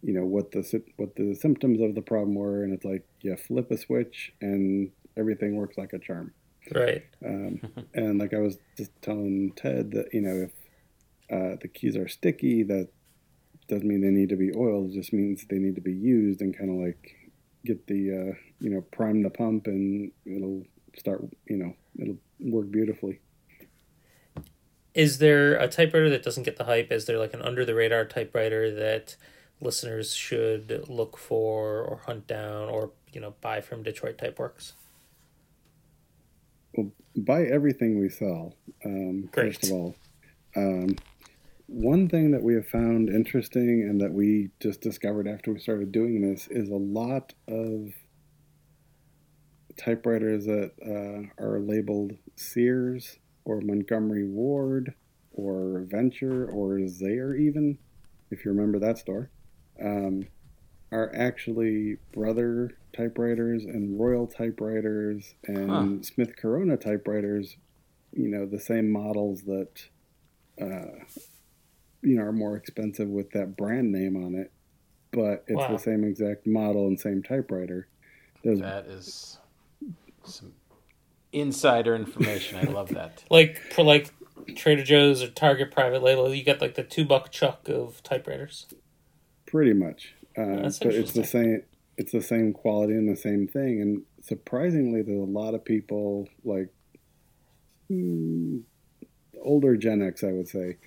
you 0.04 0.14
know 0.14 0.26
what 0.26 0.52
the 0.52 0.84
what 0.98 1.16
the 1.16 1.34
symptoms 1.34 1.82
of 1.82 1.96
the 1.96 2.04
problem 2.04 2.36
were, 2.36 2.64
and 2.64 2.74
it's 2.74 2.86
like 2.86 3.08
you 3.22 3.36
flip 3.36 3.72
a 3.72 3.78
switch 3.78 4.34
and 4.40 4.92
everything 5.18 5.56
works 5.56 5.80
like 5.80 5.94
a 5.94 6.00
charm. 6.00 6.32
Right. 6.72 7.06
Um, 7.26 7.60
and 7.96 8.20
like 8.20 8.36
I 8.36 8.40
was 8.40 8.60
just 8.78 8.92
telling 9.02 9.54
Ted 9.56 9.92
that 9.94 10.14
you 10.14 10.22
know 10.22 10.48
if 10.48 10.52
uh, 11.32 11.58
the 11.60 11.68
keys 11.68 11.98
are 11.98 12.08
sticky, 12.08 12.62
that 12.64 12.90
doesn't 13.68 13.88
mean 13.88 14.02
they 14.02 14.10
need 14.10 14.30
to 14.30 14.36
be 14.36 14.52
oiled. 14.56 14.92
It 14.92 14.94
just 14.94 15.14
means 15.14 15.46
they 15.50 15.60
need 15.60 15.76
to 15.76 15.82
be 15.82 15.94
used 15.94 16.42
and 16.42 16.58
kind 16.58 16.70
of 16.70 16.78
like 16.78 17.16
get 17.66 17.88
the 17.88 18.12
uh, 18.12 18.34
you 18.60 18.70
know 18.70 18.82
prime 18.92 19.24
the 19.24 19.30
pump 19.30 19.68
and 19.68 20.12
it'll 20.26 20.64
start 20.98 21.22
you 21.48 21.58
know 21.58 21.74
it'll 22.00 22.18
work 22.40 22.72
beautifully. 22.72 23.20
Is 24.94 25.20
there 25.20 25.56
a 25.56 25.68
typewriter 25.68 26.10
that 26.10 26.24
doesn't 26.24 26.44
get 26.44 26.58
the 26.58 26.64
hype? 26.64 26.92
Is 26.92 27.06
there 27.06 27.20
like 27.20 27.34
an 27.34 27.42
under 27.42 27.64
the 27.64 27.76
radar 27.76 28.06
typewriter 28.06 28.74
that 28.74 29.16
listeners 29.62 30.16
should 30.16 30.86
look 30.88 31.18
for 31.18 31.82
or 31.82 32.02
hunt 32.06 32.26
down 32.28 32.70
or 32.70 32.92
you 33.12 33.22
know 33.22 33.36
buy 33.42 33.62
from 33.62 33.84
Detroit 33.84 34.18
Typeworks? 34.18 34.74
Well, 36.74 36.92
buy 37.16 37.44
everything 37.44 38.00
we 38.00 38.10
sell. 38.10 38.56
Um, 38.86 39.30
Great. 39.32 39.56
First 39.56 39.66
of 39.66 39.72
all, 39.72 39.96
um, 40.56 40.96
one 41.68 42.08
thing 42.08 42.32
that 42.32 42.42
we 42.42 42.56
have 42.56 42.68
found 42.68 43.10
interesting 43.10 43.86
and 43.88 44.00
that 44.02 44.14
we 44.14 44.50
just 44.60 44.82
discovered 44.82 45.28
after 45.28 45.54
we 45.54 45.60
started 45.60 45.92
doing 45.92 46.22
this 46.22 46.48
is 46.48 46.70
a 46.70 46.76
lot 46.76 47.34
of 47.48 47.92
typewriters 49.78 50.46
that 50.46 50.72
uh, 50.82 51.44
are 51.44 51.60
labeled 51.60 52.14
Sears 52.36 53.20
or 53.46 53.62
Montgomery 53.62 54.26
Ward 54.26 54.94
or 55.32 55.86
Venture 55.90 56.50
or 56.50 56.80
Zayre, 56.80 57.40
even 57.40 57.78
if 58.32 58.44
you 58.44 58.52
remember 58.52 58.80
that 58.80 58.98
store, 58.98 59.30
um, 59.82 60.28
are 60.92 61.12
actually 61.16 61.98
Brother 62.14 62.78
typewriters 62.96 63.66
and 63.66 64.00
Royal 64.00 64.26
typewriters 64.26 65.36
and 65.46 66.06
Smith 66.06 66.36
Corona 66.38 66.78
typewriters. 66.78 67.58
You 68.14 68.30
know, 68.30 68.46
the 68.46 68.60
same 68.60 68.90
models 68.90 69.44
that 69.44 69.90
uh, 70.60 71.04
you 72.02 72.16
know 72.18 72.24
are 72.24 72.32
more 72.32 72.56
expensive 72.56 73.08
with 73.08 73.32
that 73.32 73.58
brand 73.58 73.92
name 73.92 74.16
on 74.16 74.36
it, 74.36 74.52
but 75.12 75.44
it's 75.48 75.58
Wow. 75.58 75.74
the 75.74 75.80
same 75.80 76.04
exact 76.04 76.46
model 76.48 76.88
and 76.88 77.00
same 77.00 77.24
typewriter. 77.24 77.88
There's 78.44 78.60
That 78.60 78.86
is 78.88 79.40
some 80.24 80.54
insider 81.32 81.96
information. 81.96 82.58
I 82.58 82.64
love 82.72 82.90
that. 82.90 83.24
Like 83.30 83.58
for 83.74 83.84
like 83.84 84.14
Trader 84.56 84.84
Joe's 84.84 85.22
or 85.24 85.28
Target 85.30 85.72
private 85.72 86.02
label, 86.04 86.34
you 86.34 86.44
get 86.44 86.62
like 86.62 86.76
the 86.76 86.84
two 86.84 87.06
buck 87.06 87.32
chuck 87.32 87.68
of 87.68 88.02
typewriters. 88.04 88.68
Pretty 89.46 89.74
much, 89.74 90.16
uh, 90.38 90.62
That's 90.64 90.80
but 90.80 90.94
it's 90.94 91.14
the 91.14 91.24
same. 91.24 91.64
It's 91.98 92.12
the 92.12 92.22
same 92.22 92.54
quality 92.54 92.94
and 92.94 93.10
the 93.10 93.16
same 93.20 93.48
thing. 93.48 93.82
And 93.82 94.04
surprisingly, 94.22 95.02
there's 95.02 95.20
a 95.20 95.24
lot 95.24 95.56
of 95.56 95.66
people 95.66 96.28
like 96.44 96.70
mm, 97.90 98.62
older 99.42 99.76
Gen 99.78 100.02
X, 100.02 100.24
I 100.24 100.32
would 100.32 100.48
say, 100.48 100.78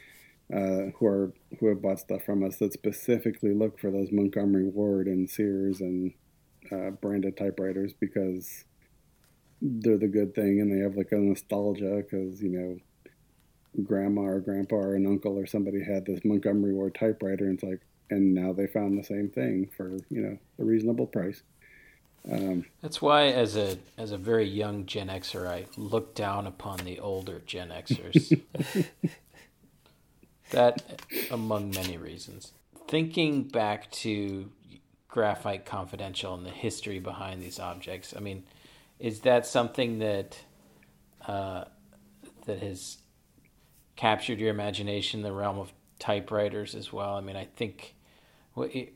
uh, 0.53 0.91
who 0.99 1.07
are 1.07 1.33
who 1.59 1.69
have 1.69 1.83
bought 1.83 2.01
stuff 2.01 2.23
from 2.23 2.43
us 2.45 2.57
that 2.57 2.73
specifically 2.73 3.55
look 3.55 3.79
for 3.79 3.91
those 3.91 4.11
Montgomery 4.11 4.67
Ward 4.67 5.07
and 5.07 5.29
Sears 5.29 5.81
and 5.81 6.13
uh, 6.73 6.91
branded 6.91 7.37
typewriters 7.37 7.93
because 7.93 8.65
they're 9.63 9.99
the 9.99 10.09
good 10.09 10.35
thing 10.35 10.61
and 10.61 10.73
they 10.73 10.83
have 10.83 10.97
like 10.97 11.13
a 11.13 11.17
nostalgia 11.17 12.03
because 12.03 12.43
you 12.43 12.49
know 12.49 12.79
grandma 13.85 14.23
or 14.23 14.41
grandpa 14.41 14.77
or 14.77 14.95
an 14.95 15.07
uncle 15.07 15.39
or 15.39 15.47
somebody 15.47 15.85
had 15.85 16.07
this 16.07 16.21
Montgomery 16.25 16.73
Ward 16.73 16.95
typewriter 16.95 17.45
and 17.45 17.55
it's 17.55 17.63
like 17.63 17.81
and 18.11 18.35
now 18.35 18.53
they 18.53 18.67
found 18.67 18.99
the 18.99 19.05
same 19.05 19.29
thing 19.29 19.71
for 19.77 19.99
you 20.11 20.21
know 20.21 20.39
a 20.59 20.65
reasonable 20.65 21.07
price. 21.07 21.43
Um, 22.31 22.67
That's 22.83 23.01
why, 23.01 23.29
as 23.29 23.57
a 23.57 23.79
as 23.97 24.13
a 24.13 24.19
very 24.19 24.47
young 24.47 24.85
Gen 24.85 25.09
Xer, 25.09 25.47
I 25.47 25.67
look 25.77 26.15
down 26.15 26.47
upon 26.47 26.81
the 26.81 26.99
older 26.99 27.41
Gen 27.47 27.71
Xers. 27.71 28.41
that, 30.51 31.03
among 31.31 31.71
many 31.71 31.97
reasons. 31.97 32.53
Thinking 32.89 33.45
back 33.45 33.91
to 33.93 34.51
Graphite 35.09 35.65
Confidential 35.65 36.35
and 36.35 36.45
the 36.45 36.51
history 36.51 36.99
behind 36.99 37.43
these 37.43 37.59
objects, 37.59 38.15
I 38.17 38.21
mean, 38.21 38.45
is 38.99 39.21
that 39.21 39.47
something 39.47 39.99
that 40.01 40.39
uh, 41.27 41.65
that 42.47 42.59
has 42.61 42.99
captured 43.97 44.39
your 44.39 44.51
imagination 44.51 45.21
in 45.21 45.25
the 45.25 45.33
realm 45.33 45.59
of 45.59 45.73
typewriters 45.99 46.75
as 46.75 46.93
well? 46.93 47.17
I 47.17 47.21
mean, 47.21 47.37
I 47.37 47.47
think 47.57 47.95
I, 48.57 48.89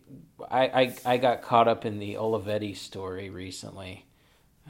I, 0.51 0.95
I 1.05 1.17
got 1.17 1.43
caught 1.43 1.69
up 1.69 1.85
in 1.85 1.99
the 1.99 2.15
Olivetti 2.15 2.77
story 2.77 3.31
recently, 3.31 4.07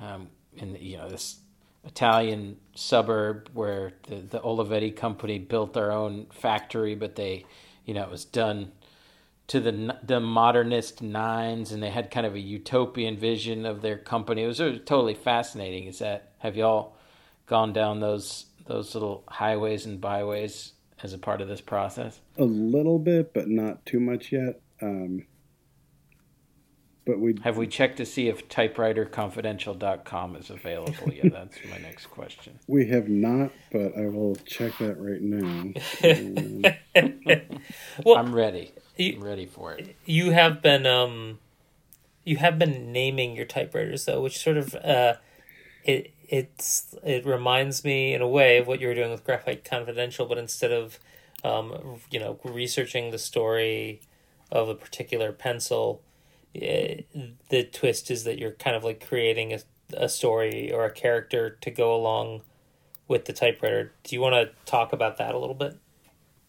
um, 0.00 0.28
in 0.56 0.72
the, 0.72 0.82
you 0.82 0.98
know 0.98 1.08
this 1.08 1.38
Italian 1.84 2.56
suburb 2.74 3.50
where 3.52 3.92
the 4.08 4.16
the 4.16 4.40
Olivetti 4.40 4.94
company 4.94 5.38
built 5.38 5.74
their 5.74 5.92
own 5.92 6.26
factory, 6.32 6.94
but 6.94 7.16
they, 7.16 7.44
you 7.84 7.94
know, 7.94 8.02
it 8.02 8.10
was 8.10 8.24
done 8.24 8.72
to 9.48 9.60
the 9.60 9.96
the 10.02 10.20
modernist 10.20 11.02
nines, 11.02 11.72
and 11.72 11.82
they 11.82 11.90
had 11.90 12.10
kind 12.10 12.26
of 12.26 12.34
a 12.34 12.40
utopian 12.40 13.16
vision 13.16 13.66
of 13.66 13.82
their 13.82 13.98
company. 13.98 14.42
It 14.44 14.46
was, 14.46 14.60
it 14.60 14.70
was 14.70 14.80
totally 14.84 15.14
fascinating. 15.14 15.84
Is 15.86 15.98
that 15.98 16.32
have 16.38 16.56
y'all 16.56 16.96
gone 17.46 17.72
down 17.72 18.00
those 18.00 18.46
those 18.66 18.94
little 18.94 19.24
highways 19.28 19.84
and 19.86 20.00
byways 20.00 20.72
as 21.02 21.12
a 21.12 21.18
part 21.18 21.40
of 21.40 21.48
this 21.48 21.60
process? 21.60 22.20
A 22.38 22.44
little 22.44 22.98
bit, 22.98 23.34
but 23.34 23.48
not 23.48 23.84
too 23.84 24.00
much 24.00 24.32
yet. 24.32 24.60
Um, 24.80 25.26
but 27.06 27.18
we 27.18 27.38
have 27.42 27.56
we 27.56 27.66
checked 27.66 27.98
to 27.98 28.06
see 28.06 28.28
if 28.28 28.48
typewriterconfidential.com 28.48 30.36
is 30.36 30.50
available 30.50 31.12
yeah 31.12 31.24
That's 31.32 31.58
my 31.70 31.78
next 31.78 32.06
question. 32.06 32.58
We 32.66 32.86
have 32.88 33.08
not, 33.08 33.50
but 33.72 33.96
I 33.96 34.06
will 34.06 34.36
check 34.46 34.78
that 34.78 34.96
right 34.98 35.20
now. 35.20 35.72
well, 38.04 38.16
I'm 38.16 38.34
ready. 38.34 38.72
You, 38.96 39.14
I'm 39.14 39.24
ready 39.24 39.46
for 39.46 39.72
it. 39.72 39.96
You 40.04 40.30
have 40.30 40.62
been 40.62 40.86
um, 40.86 41.38
you 42.24 42.36
have 42.36 42.58
been 42.58 42.92
naming 42.92 43.36
your 43.36 43.46
typewriters 43.46 44.04
though, 44.04 44.20
which 44.20 44.38
sort 44.38 44.56
of 44.56 44.74
uh, 44.76 45.14
it 45.84 46.12
it's 46.28 46.94
it 47.02 47.26
reminds 47.26 47.84
me 47.84 48.14
in 48.14 48.22
a 48.22 48.28
way 48.28 48.58
of 48.58 48.66
what 48.66 48.80
you 48.80 48.88
were 48.88 48.94
doing 48.94 49.10
with 49.10 49.24
Graphite 49.24 49.64
Confidential, 49.64 50.26
but 50.26 50.38
instead 50.38 50.72
of 50.72 50.98
um, 51.42 52.00
you 52.10 52.20
know 52.20 52.38
researching 52.44 53.10
the 53.10 53.18
story 53.18 54.00
of 54.50 54.68
a 54.68 54.74
particular 54.74 55.32
pencil, 55.32 56.00
it, 56.02 56.13
the 56.54 57.64
twist 57.72 58.10
is 58.10 58.24
that 58.24 58.38
you're 58.38 58.52
kind 58.52 58.76
of 58.76 58.84
like 58.84 59.06
creating 59.06 59.52
a, 59.52 59.58
a 59.96 60.08
story 60.08 60.72
or 60.72 60.84
a 60.84 60.90
character 60.90 61.58
to 61.60 61.70
go 61.70 61.94
along 61.94 62.42
with 63.08 63.24
the 63.24 63.32
typewriter. 63.32 63.92
Do 64.04 64.14
you 64.14 64.20
want 64.20 64.34
to 64.34 64.50
talk 64.70 64.92
about 64.92 65.18
that 65.18 65.34
a 65.34 65.38
little 65.38 65.54
bit? 65.54 65.76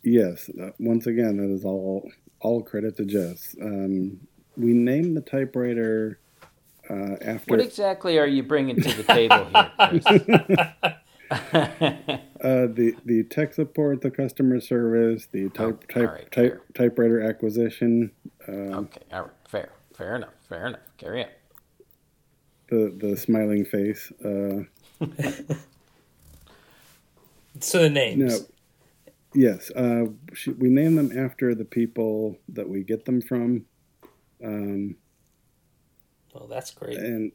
Yes. 0.04 0.50
Uh, 0.50 0.70
once 0.80 1.08
again, 1.08 1.38
that 1.38 1.50
is 1.50 1.66
all 1.66 2.10
all 2.42 2.62
credit 2.62 2.96
to 2.98 3.06
Jess. 3.06 3.56
Um, 3.62 4.20
we 4.56 4.74
named 4.74 5.18
the 5.18 5.22
typewriter 5.22 6.20
uh, 6.90 7.16
after. 7.22 7.56
What 7.56 7.62
exactly 7.62 8.20
are 8.20 8.28
you 8.28 8.44
bringing 8.44 8.82
to 8.82 8.94
the 8.94 9.04
table 9.04 9.46
here, 9.46 10.96
uh, 11.32 12.68
the 12.68 12.96
the 13.04 13.24
tech 13.24 13.54
support, 13.54 14.02
the 14.02 14.12
customer 14.12 14.60
service, 14.60 15.28
the 15.32 15.50
type 15.50 15.84
oh, 15.90 15.94
type 15.94 16.10
right, 16.10 16.32
type 16.32 16.62
typewriter 16.76 17.22
acquisition. 17.22 18.12
Um, 18.48 18.56
okay, 18.56 19.02
all 19.12 19.22
right, 19.24 19.32
fair, 19.48 19.72
fair 19.98 20.16
enough, 20.16 20.34
fair 20.48 20.68
enough. 20.68 20.82
Carry 20.98 21.24
on. 21.24 21.30
The 22.70 22.96
the 22.98 23.18
smiling 23.18 23.66
face. 23.66 24.12
Uh, 24.24 24.64
so 27.60 27.84
the 27.84 27.90
names. 27.90 28.18
No, 28.18 28.40
yes, 29.34 29.72
uh, 29.72 30.06
we 30.58 30.70
name 30.70 30.96
them 30.96 31.18
after 31.18 31.54
the 31.56 31.66
people 31.66 32.38
that 32.50 32.68
we 32.68 32.84
get 32.84 33.06
them 33.06 33.22
from. 33.22 33.66
Um, 34.44 34.96
well, 36.34 36.48
that's 36.48 36.72
great. 36.72 36.98
And 36.98 37.32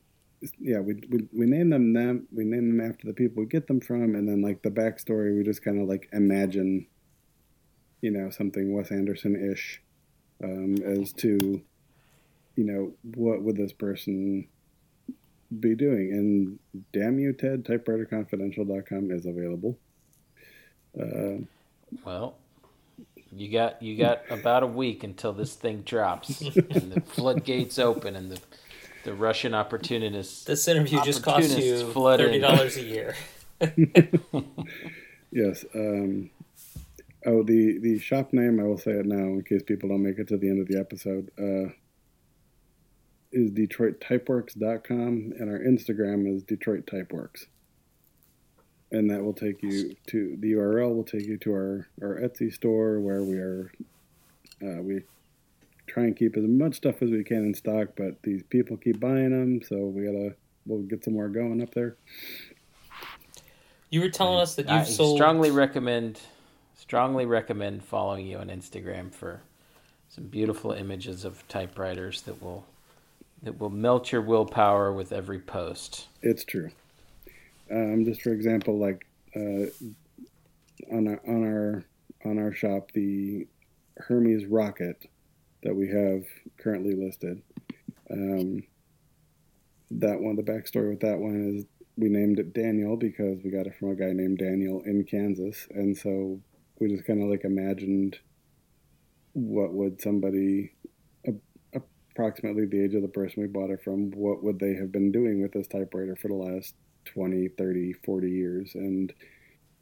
yeah, 0.58 0.80
we, 0.80 0.94
we 1.10 1.28
we 1.32 1.46
name 1.46 1.70
them 1.70 1.92
them 1.92 2.26
we 2.32 2.44
name 2.44 2.76
them 2.76 2.90
after 2.90 3.06
the 3.06 3.12
people 3.12 3.42
we 3.42 3.48
get 3.48 3.66
them 3.66 3.80
from, 3.80 4.14
and 4.14 4.28
then 4.28 4.42
like 4.42 4.62
the 4.62 4.70
backstory, 4.70 5.36
we 5.36 5.44
just 5.44 5.64
kind 5.64 5.80
of 5.80 5.88
like 5.88 6.08
imagine, 6.12 6.86
you 8.00 8.10
know, 8.10 8.30
something 8.30 8.74
Wes 8.74 8.90
Anderson 8.90 9.52
ish, 9.52 9.82
um, 10.42 10.76
as 10.84 11.12
to, 11.14 11.62
you 12.56 12.64
know, 12.64 12.92
what 13.16 13.42
would 13.42 13.56
this 13.56 13.72
person 13.72 14.46
be 15.58 15.74
doing? 15.74 16.12
And 16.12 16.58
damn 16.92 17.18
you, 17.18 17.32
Ted, 17.32 17.64
typewriterconfidential.com 17.64 19.10
is 19.10 19.26
available. 19.26 19.78
Uh, 20.98 21.44
well, 22.04 22.36
you 23.32 23.50
got 23.50 23.82
you 23.82 23.96
got 23.96 24.22
about 24.30 24.62
a 24.62 24.66
week 24.66 25.04
until 25.04 25.32
this 25.32 25.54
thing 25.54 25.82
drops 25.82 26.40
and 26.40 26.92
the 26.92 27.00
floodgates 27.06 27.78
open 27.78 28.16
and 28.16 28.30
the 28.30 28.40
the 29.04 29.14
Russian 29.14 29.54
opportunists. 29.54 30.44
This 30.44 30.68
interview 30.68 31.02
just 31.02 31.22
cost 31.22 31.58
you 31.58 31.92
thirty 31.92 32.38
dollars 32.38 32.76
a 32.76 32.82
year. 32.82 33.14
yes. 35.30 35.64
Um, 35.74 36.30
oh, 37.26 37.42
the 37.42 37.78
the 37.78 37.98
shop 37.98 38.32
name. 38.32 38.60
I 38.60 38.64
will 38.64 38.78
say 38.78 38.92
it 38.92 39.06
now 39.06 39.16
in 39.16 39.42
case 39.42 39.62
people 39.62 39.88
don't 39.88 40.02
make 40.02 40.18
it 40.18 40.28
to 40.28 40.36
the 40.36 40.48
end 40.48 40.60
of 40.60 40.68
the 40.68 40.78
episode. 40.78 41.30
Uh, 41.38 41.72
is 43.32 43.50
DetroitTypeworks.com, 43.50 45.32
and 45.38 45.50
our 45.50 45.58
Instagram 45.58 46.32
is 46.32 46.42
Detroit 46.42 46.86
Typeworks. 46.86 47.46
And 48.92 49.08
that 49.10 49.22
will 49.22 49.34
take 49.34 49.62
you 49.62 49.94
to 50.08 50.36
the 50.40 50.52
URL. 50.52 50.94
Will 50.94 51.04
take 51.04 51.24
you 51.24 51.38
to 51.38 51.52
our, 51.52 51.88
our 52.02 52.16
Etsy 52.16 52.52
store 52.52 52.98
where 52.98 53.22
we 53.22 53.38
are. 53.38 53.70
Uh, 54.60 54.82
we 54.82 55.02
try 55.86 56.04
and 56.04 56.16
keep 56.16 56.36
as 56.36 56.44
much 56.44 56.74
stuff 56.74 57.02
as 57.02 57.10
we 57.10 57.22
can 57.22 57.38
in 57.38 57.54
stock, 57.54 57.90
but 57.96 58.22
these 58.22 58.42
people 58.44 58.76
keep 58.76 58.98
buying 58.98 59.30
them, 59.30 59.62
so 59.62 59.86
we 59.86 60.04
gotta 60.04 60.34
we'll 60.66 60.82
get 60.82 61.04
some 61.04 61.14
more 61.14 61.28
going 61.28 61.62
up 61.62 61.72
there. 61.74 61.96
You 63.90 64.00
were 64.00 64.08
telling 64.08 64.40
us 64.40 64.54
that 64.56 64.62
you've 64.62 64.72
I 64.72 64.84
sold. 64.84 65.16
Strongly 65.16 65.50
recommend, 65.50 66.20
strongly 66.76 67.26
recommend 67.26 67.84
following 67.84 68.26
you 68.26 68.38
on 68.38 68.48
Instagram 68.48 69.12
for 69.12 69.42
some 70.08 70.24
beautiful 70.24 70.72
images 70.72 71.24
of 71.24 71.46
typewriters 71.48 72.22
that 72.22 72.42
will 72.42 72.66
that 73.42 73.58
will 73.58 73.70
melt 73.70 74.12
your 74.12 74.22
willpower 74.22 74.92
with 74.92 75.12
every 75.12 75.38
post. 75.38 76.08
It's 76.22 76.44
true. 76.44 76.70
Um, 77.70 78.04
just 78.04 78.22
for 78.22 78.32
example, 78.32 78.78
like 78.78 79.06
uh, 79.34 79.66
on 80.92 81.08
our 81.08 81.20
on 81.26 81.44
our 81.44 81.84
on 82.24 82.38
our 82.38 82.52
shop, 82.52 82.92
the 82.92 83.46
Hermes 83.96 84.46
Rocket 84.46 85.08
that 85.62 85.74
we 85.74 85.88
have 85.88 86.24
currently 86.58 86.94
listed. 86.94 87.42
Um, 88.10 88.64
that 89.92 90.20
one, 90.20 90.36
the 90.36 90.42
backstory 90.42 90.90
with 90.90 91.00
that 91.00 91.18
one 91.18 91.56
is 91.56 91.64
we 91.96 92.08
named 92.08 92.38
it 92.38 92.52
Daniel 92.52 92.96
because 92.96 93.38
we 93.44 93.50
got 93.50 93.66
it 93.66 93.76
from 93.78 93.90
a 93.90 93.94
guy 93.94 94.12
named 94.12 94.38
Daniel 94.38 94.82
in 94.84 95.04
Kansas, 95.04 95.68
and 95.70 95.96
so 95.96 96.40
we 96.78 96.88
just 96.88 97.06
kind 97.06 97.22
of 97.22 97.28
like 97.28 97.44
imagined 97.44 98.18
what 99.32 99.72
would 99.72 100.00
somebody 100.00 100.72
approximately 102.10 102.66
the 102.66 102.82
age 102.82 102.94
of 102.94 103.02
the 103.02 103.08
person 103.08 103.42
we 103.42 103.48
bought 103.48 103.70
it 103.70 103.82
from 103.82 104.10
what 104.12 104.42
would 104.42 104.58
they 104.58 104.74
have 104.74 104.92
been 104.92 105.12
doing 105.12 105.40
with 105.40 105.52
this 105.52 105.68
typewriter 105.68 106.16
for 106.16 106.28
the 106.28 106.34
last 106.34 106.74
20 107.06 107.48
30 107.48 107.92
40 108.04 108.30
years 108.30 108.72
and 108.74 109.12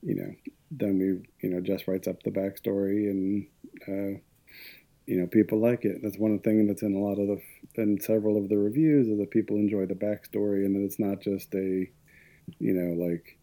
you 0.03 0.14
know 0.14 0.33
then 0.71 0.99
we 0.99 1.49
you 1.49 1.55
know 1.55 1.61
just 1.61 1.88
writes 1.88 2.07
up 2.07 2.23
the 2.23 2.31
backstory 2.31 3.11
and 3.11 3.47
uh, 3.88 4.19
you 5.09 5.19
know 5.19 5.27
people 5.27 5.59
like 5.59 5.85
it. 5.87 6.01
That's 6.03 6.19
one 6.19 6.38
thing 6.41 6.67
that's 6.67 6.83
in 6.83 6.95
a 6.95 6.99
lot 6.99 7.19
of 7.19 7.27
the 7.29 7.83
in 7.83 7.99
several 8.01 8.37
of 8.37 8.51
the 8.51 8.59
reviews 8.59 9.09
is 9.09 9.19
that 9.19 9.31
people 9.31 9.57
enjoy 9.57 9.87
the 9.87 9.95
backstory 9.95 10.67
and 10.67 10.77
that 10.77 10.85
it's 10.85 10.99
not 10.99 11.21
just 11.21 11.55
a 11.55 11.88
you 12.59 12.75
know 12.75 13.03
like 13.03 13.38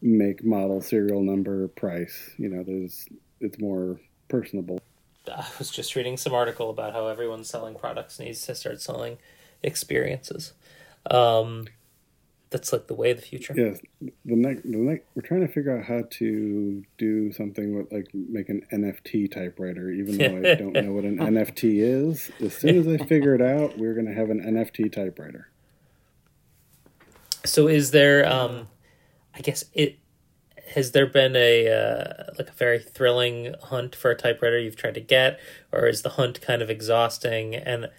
make 0.00 0.42
model 0.42 0.80
serial 0.80 1.22
number 1.22 1.68
price. 1.68 2.30
You 2.38 2.48
know, 2.48 2.64
there's 2.66 3.06
it's 3.40 3.58
more 3.58 4.00
personable. 4.28 4.80
I 5.28 5.46
was 5.58 5.70
just 5.70 5.94
reading 5.96 6.16
some 6.16 6.34
article 6.34 6.70
about 6.70 6.92
how 6.92 7.06
everyone 7.08 7.44
selling 7.44 7.74
products 7.74 8.18
needs 8.18 8.44
to 8.46 8.54
start 8.54 8.80
selling 8.80 9.18
experiences. 9.62 10.52
Um, 11.10 11.66
that's 12.50 12.72
like 12.72 12.86
the 12.86 12.94
way 12.94 13.10
of 13.10 13.18
the 13.18 13.22
future. 13.22 13.54
Yes, 13.56 13.80
the 14.00 14.36
next, 14.36 14.62
the 14.62 14.76
next, 14.76 15.04
we're 15.14 15.22
trying 15.22 15.46
to 15.46 15.48
figure 15.48 15.76
out 15.76 15.84
how 15.84 16.02
to 16.10 16.82
do 16.96 17.32
something 17.32 17.76
with 17.76 17.92
like 17.92 18.08
make 18.14 18.48
an 18.48 18.64
NFT 18.72 19.30
typewriter. 19.30 19.90
Even 19.90 20.18
though 20.18 20.50
I 20.50 20.54
don't 20.54 20.72
know 20.72 20.92
what 20.92 21.04
an 21.04 21.18
NFT 21.18 21.82
is, 21.82 22.30
as 22.40 22.56
soon 22.56 22.78
as 22.78 22.88
I 22.88 23.04
figure 23.04 23.34
it 23.34 23.42
out, 23.42 23.76
we're 23.78 23.94
going 23.94 24.06
to 24.06 24.14
have 24.14 24.30
an 24.30 24.40
NFT 24.40 24.90
typewriter. 24.92 25.48
So, 27.44 27.68
is 27.68 27.90
there? 27.90 28.26
Um, 28.26 28.68
I 29.34 29.40
guess 29.40 29.64
it 29.74 29.98
has 30.74 30.92
there 30.92 31.06
been 31.06 31.36
a 31.36 31.68
uh, 31.68 32.32
like 32.38 32.48
a 32.48 32.52
very 32.52 32.78
thrilling 32.78 33.54
hunt 33.64 33.94
for 33.94 34.10
a 34.10 34.16
typewriter 34.16 34.58
you've 34.58 34.76
tried 34.76 34.94
to 34.94 35.00
get, 35.00 35.38
or 35.72 35.86
is 35.86 36.02
the 36.02 36.10
hunt 36.10 36.40
kind 36.40 36.62
of 36.62 36.70
exhausting? 36.70 37.54
And 37.54 37.90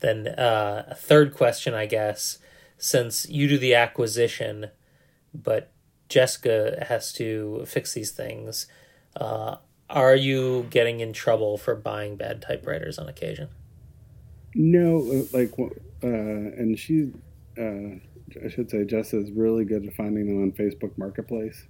then 0.00 0.28
uh, 0.28 0.84
a 0.88 0.94
third 0.94 1.34
question, 1.34 1.74
I 1.74 1.86
guess 1.86 2.38
since 2.78 3.28
you 3.28 3.48
do 3.48 3.58
the 3.58 3.74
acquisition, 3.74 4.70
but 5.34 5.72
Jessica 6.08 6.84
has 6.88 7.12
to 7.14 7.64
fix 7.66 7.92
these 7.92 8.12
things. 8.12 8.66
Uh, 9.16 9.56
are 9.90 10.14
you 10.14 10.66
getting 10.70 11.00
in 11.00 11.12
trouble 11.12 11.58
for 11.58 11.74
buying 11.74 12.16
bad 12.16 12.40
typewriters 12.40 12.98
on 12.98 13.08
occasion? 13.08 13.48
No, 14.54 14.98
uh, 14.98 15.36
like, 15.36 15.52
uh, 15.58 16.06
and 16.06 16.78
she, 16.78 17.10
uh, 17.58 17.98
I 18.44 18.48
should 18.48 18.70
say, 18.70 18.84
Jessica 18.84 19.22
is 19.22 19.30
really 19.32 19.64
good 19.64 19.84
at 19.84 19.94
finding 19.94 20.26
them 20.26 20.42
on 20.42 20.52
Facebook 20.52 20.96
Marketplace. 20.96 21.66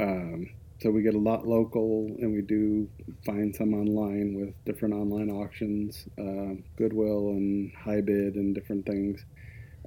Um, 0.00 0.50
so 0.82 0.90
we 0.90 1.02
get 1.02 1.14
a 1.14 1.18
lot 1.18 1.46
local, 1.46 2.06
and 2.18 2.32
we 2.32 2.42
do 2.42 2.88
find 3.24 3.54
some 3.54 3.72
online 3.72 4.34
with 4.34 4.54
different 4.64 4.94
online 4.94 5.30
auctions, 5.30 6.08
uh, 6.18 6.60
Goodwill 6.76 7.28
and 7.30 7.72
HiBid 7.84 8.34
and 8.34 8.52
different 8.52 8.84
things. 8.84 9.24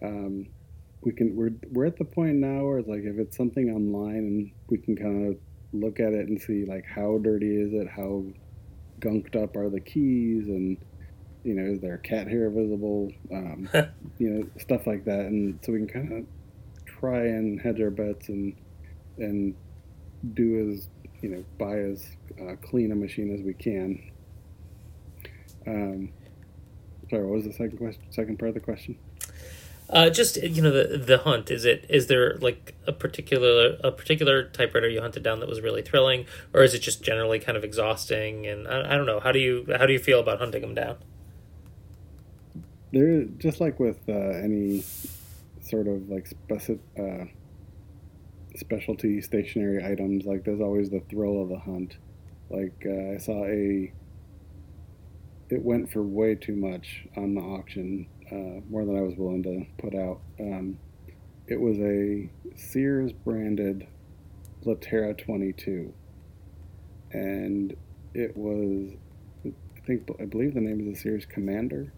Um, 0.02 0.48
we 1.02 1.12
can 1.12 1.36
we're 1.36 1.52
we're 1.70 1.86
at 1.86 1.98
the 1.98 2.06
point 2.06 2.38
now 2.38 2.64
where 2.64 2.80
it's 2.80 2.88
like 2.88 3.04
if 3.04 3.20
it's 3.20 3.38
something 3.38 3.70
online 3.70 4.16
and 4.16 4.52
we 4.70 4.78
can 4.78 4.96
kind 4.96 5.28
of 5.28 5.38
look 5.74 6.00
at 6.00 6.14
it 6.14 6.28
and 6.28 6.42
see 6.42 6.66
like 6.66 6.86
how 6.86 7.18
dirty 7.18 7.56
is 7.58 7.74
it, 7.74 7.88
how 7.90 8.24
gunked 9.00 9.42
up 9.42 9.56
are 9.58 9.70
the 9.70 9.82
keys, 9.82 10.48
and 10.48 10.78
you 11.44 11.56
know 11.56 11.74
is 11.74 11.82
there 11.82 11.98
cat 11.98 12.28
hair 12.28 12.50
visible, 12.50 13.12
um, 13.34 13.70
you 14.18 14.30
know 14.30 14.48
stuff 14.58 14.88
like 14.88 15.04
that, 15.06 15.26
and 15.26 15.60
so 15.62 15.74
we 15.74 15.80
can 15.80 15.88
kind 15.88 16.14
of 16.14 16.26
try 16.86 17.20
and 17.20 17.60
hedge 17.62 17.82
our 17.82 17.90
bets 17.90 18.30
and 18.30 18.56
and 19.18 19.56
do 20.34 20.72
as 20.72 20.88
you 21.22 21.30
know 21.30 21.46
buy 21.58 21.78
as 21.80 22.06
uh, 22.42 22.56
clean 22.62 22.92
a 22.92 22.96
machine 22.96 23.34
as 23.34 23.42
we 23.42 23.54
can. 23.54 24.12
Um, 25.68 26.10
sorry, 27.10 27.26
what 27.26 27.36
was 27.36 27.46
the 27.46 27.54
second 27.54 27.78
question? 27.78 28.04
Second 28.12 28.40
part 28.40 28.50
of 28.50 28.56
the 28.56 28.62
question? 28.62 28.98
Uh, 29.88 30.10
just 30.10 30.42
you 30.42 30.64
know 30.64 30.72
the 30.72 30.98
the 30.98 31.20
hunt 31.20 31.52
is 31.52 31.64
it 31.64 31.86
is 31.90 32.08
there 32.08 32.38
like 32.38 32.74
a 32.88 32.92
particular 32.92 33.78
a 33.84 33.92
particular 33.92 34.44
typewriter 34.44 34.90
you 34.90 35.00
hunted 35.00 35.22
down 35.22 35.40
that 35.40 35.48
was 35.48 35.62
really 35.62 35.84
thrilling 35.84 36.26
or 36.54 36.64
is 36.64 36.74
it 36.74 36.80
just 36.80 37.04
generally 37.04 37.38
kind 37.38 37.56
of 37.56 37.64
exhausting 37.64 38.48
and 38.48 38.68
I, 38.68 38.94
I 38.94 38.98
don't 38.98 39.06
know 39.06 39.20
how 39.20 39.32
do 39.32 39.38
you 39.38 39.68
how 39.78 39.86
do 39.86 39.94
you 39.94 40.00
feel 40.00 40.20
about 40.20 40.40
hunting 40.40 40.62
them 40.62 40.74
down 40.74 40.98
there 42.92 43.26
just 43.38 43.62
like 43.62 43.80
with 43.80 44.00
uh, 44.10 44.14
any 44.14 44.84
sort 45.62 45.88
of 45.88 46.10
like 46.10 46.26
specific 46.26 46.82
uh, 46.98 47.26
specialty 48.58 49.22
stationary 49.22 49.84
items 49.84 50.26
like 50.26 50.44
there's 50.44 50.62
always 50.62 50.90
the 50.90 51.02
thrill 51.10 51.42
of 51.42 51.50
the 51.50 51.60
hunt 51.60 51.98
like 52.50 52.86
uh, 52.86 53.14
I 53.14 53.18
saw 53.18 53.46
a 53.46 53.92
it 55.50 55.64
went 55.64 55.92
for 55.92 56.02
way 56.02 56.36
too 56.36 56.56
much 56.56 57.06
on 57.16 57.36
the 57.36 57.42
auction 57.42 58.08
uh, 58.32 58.62
more 58.70 58.86
than 58.86 58.98
I 58.98 59.02
was 59.02 59.16
willing 59.16 59.44
to 59.44 59.66
put 59.78 59.94
out. 59.94 60.20
Um, 60.40 60.80
it 61.48 61.60
was 61.60 61.78
a 61.80 62.30
Sears 62.56 63.12
branded 63.12 63.88
Lettera 64.66 65.16
22, 65.16 65.94
and 67.12 67.76
it 68.16 68.36
was, 68.36 68.94
I 69.46 69.52
think, 69.86 70.10
I 70.20 70.26
believe 70.26 70.56
the 70.56 70.62
name 70.62 70.80
of 70.80 70.86
the 70.88 70.96
Sears 70.96 71.26
Commander, 71.26 71.94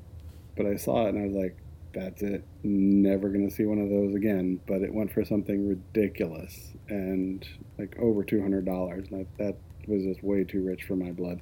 but 0.58 0.66
I 0.66 0.76
saw 0.76 1.06
it 1.06 1.10
and 1.10 1.20
I 1.20 1.28
was 1.28 1.36
like, 1.36 1.58
that's 1.98 2.22
it. 2.22 2.46
Never 2.64 3.30
gonna 3.30 3.50
see 3.50 3.66
one 3.66 3.80
of 3.80 3.90
those 3.90 4.14
again. 4.14 4.60
But 4.68 4.82
it 4.82 4.94
went 4.94 5.12
for 5.12 5.26
something 5.26 5.68
ridiculous 5.68 6.74
and 6.90 7.48
like 7.80 7.98
over 8.00 8.24
two 8.24 8.42
hundred 8.42 8.66
dollars. 8.66 9.08
That 9.10 9.26
that 9.40 9.56
was 9.88 10.04
just 10.04 10.24
way 10.24 10.44
too 10.44 10.64
rich 10.64 10.84
for 10.84 10.96
my 10.96 11.12
blood. 11.12 11.42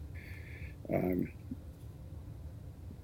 Um, 0.94 1.32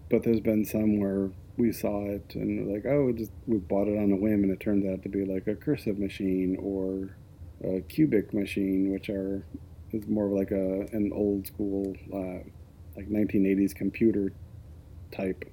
but 0.10 0.24
there's 0.24 0.40
been 0.40 0.66
some 0.66 1.00
where 1.00 1.32
we 1.58 1.72
saw 1.72 2.06
it 2.06 2.36
and 2.36 2.72
like, 2.72 2.86
oh, 2.86 3.12
just 3.12 3.32
we 3.48 3.58
bought 3.58 3.88
it 3.88 3.98
on 3.98 4.12
a 4.12 4.16
whim, 4.16 4.44
and 4.44 4.52
it 4.52 4.60
turns 4.60 4.86
out 4.86 5.04
to 5.04 5.10
be 5.10 5.26
like 5.26 5.48
a 5.48 5.56
cursive 5.56 6.00
machine 6.00 6.58
or 6.60 7.18
a 7.64 7.82
cubic 7.82 8.34
machine, 8.34 8.92
which 8.92 9.10
are 9.10 9.46
is 9.92 10.08
more 10.08 10.28
of 10.28 10.32
like 10.32 10.52
a 10.52 10.88
an 10.96 11.12
old 11.14 11.48
school 11.48 11.94
uh, 12.14 12.48
like 12.96 13.10
1980s 13.10 13.76
computer 13.76 14.32
type 15.12 15.44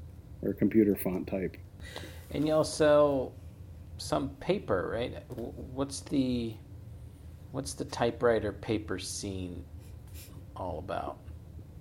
or 0.42 0.52
computer 0.52 0.94
font 0.94 1.26
type. 1.26 1.56
And 2.30 2.50
also 2.50 2.70
sell 2.70 3.32
some 3.96 4.30
paper, 4.40 4.90
right? 4.92 5.22
What's 5.28 6.00
the 6.00 6.54
what's 7.52 7.74
the 7.74 7.84
typewriter 7.86 8.52
paper 8.52 8.98
scene 8.98 9.64
all 10.56 10.78
about? 10.78 11.18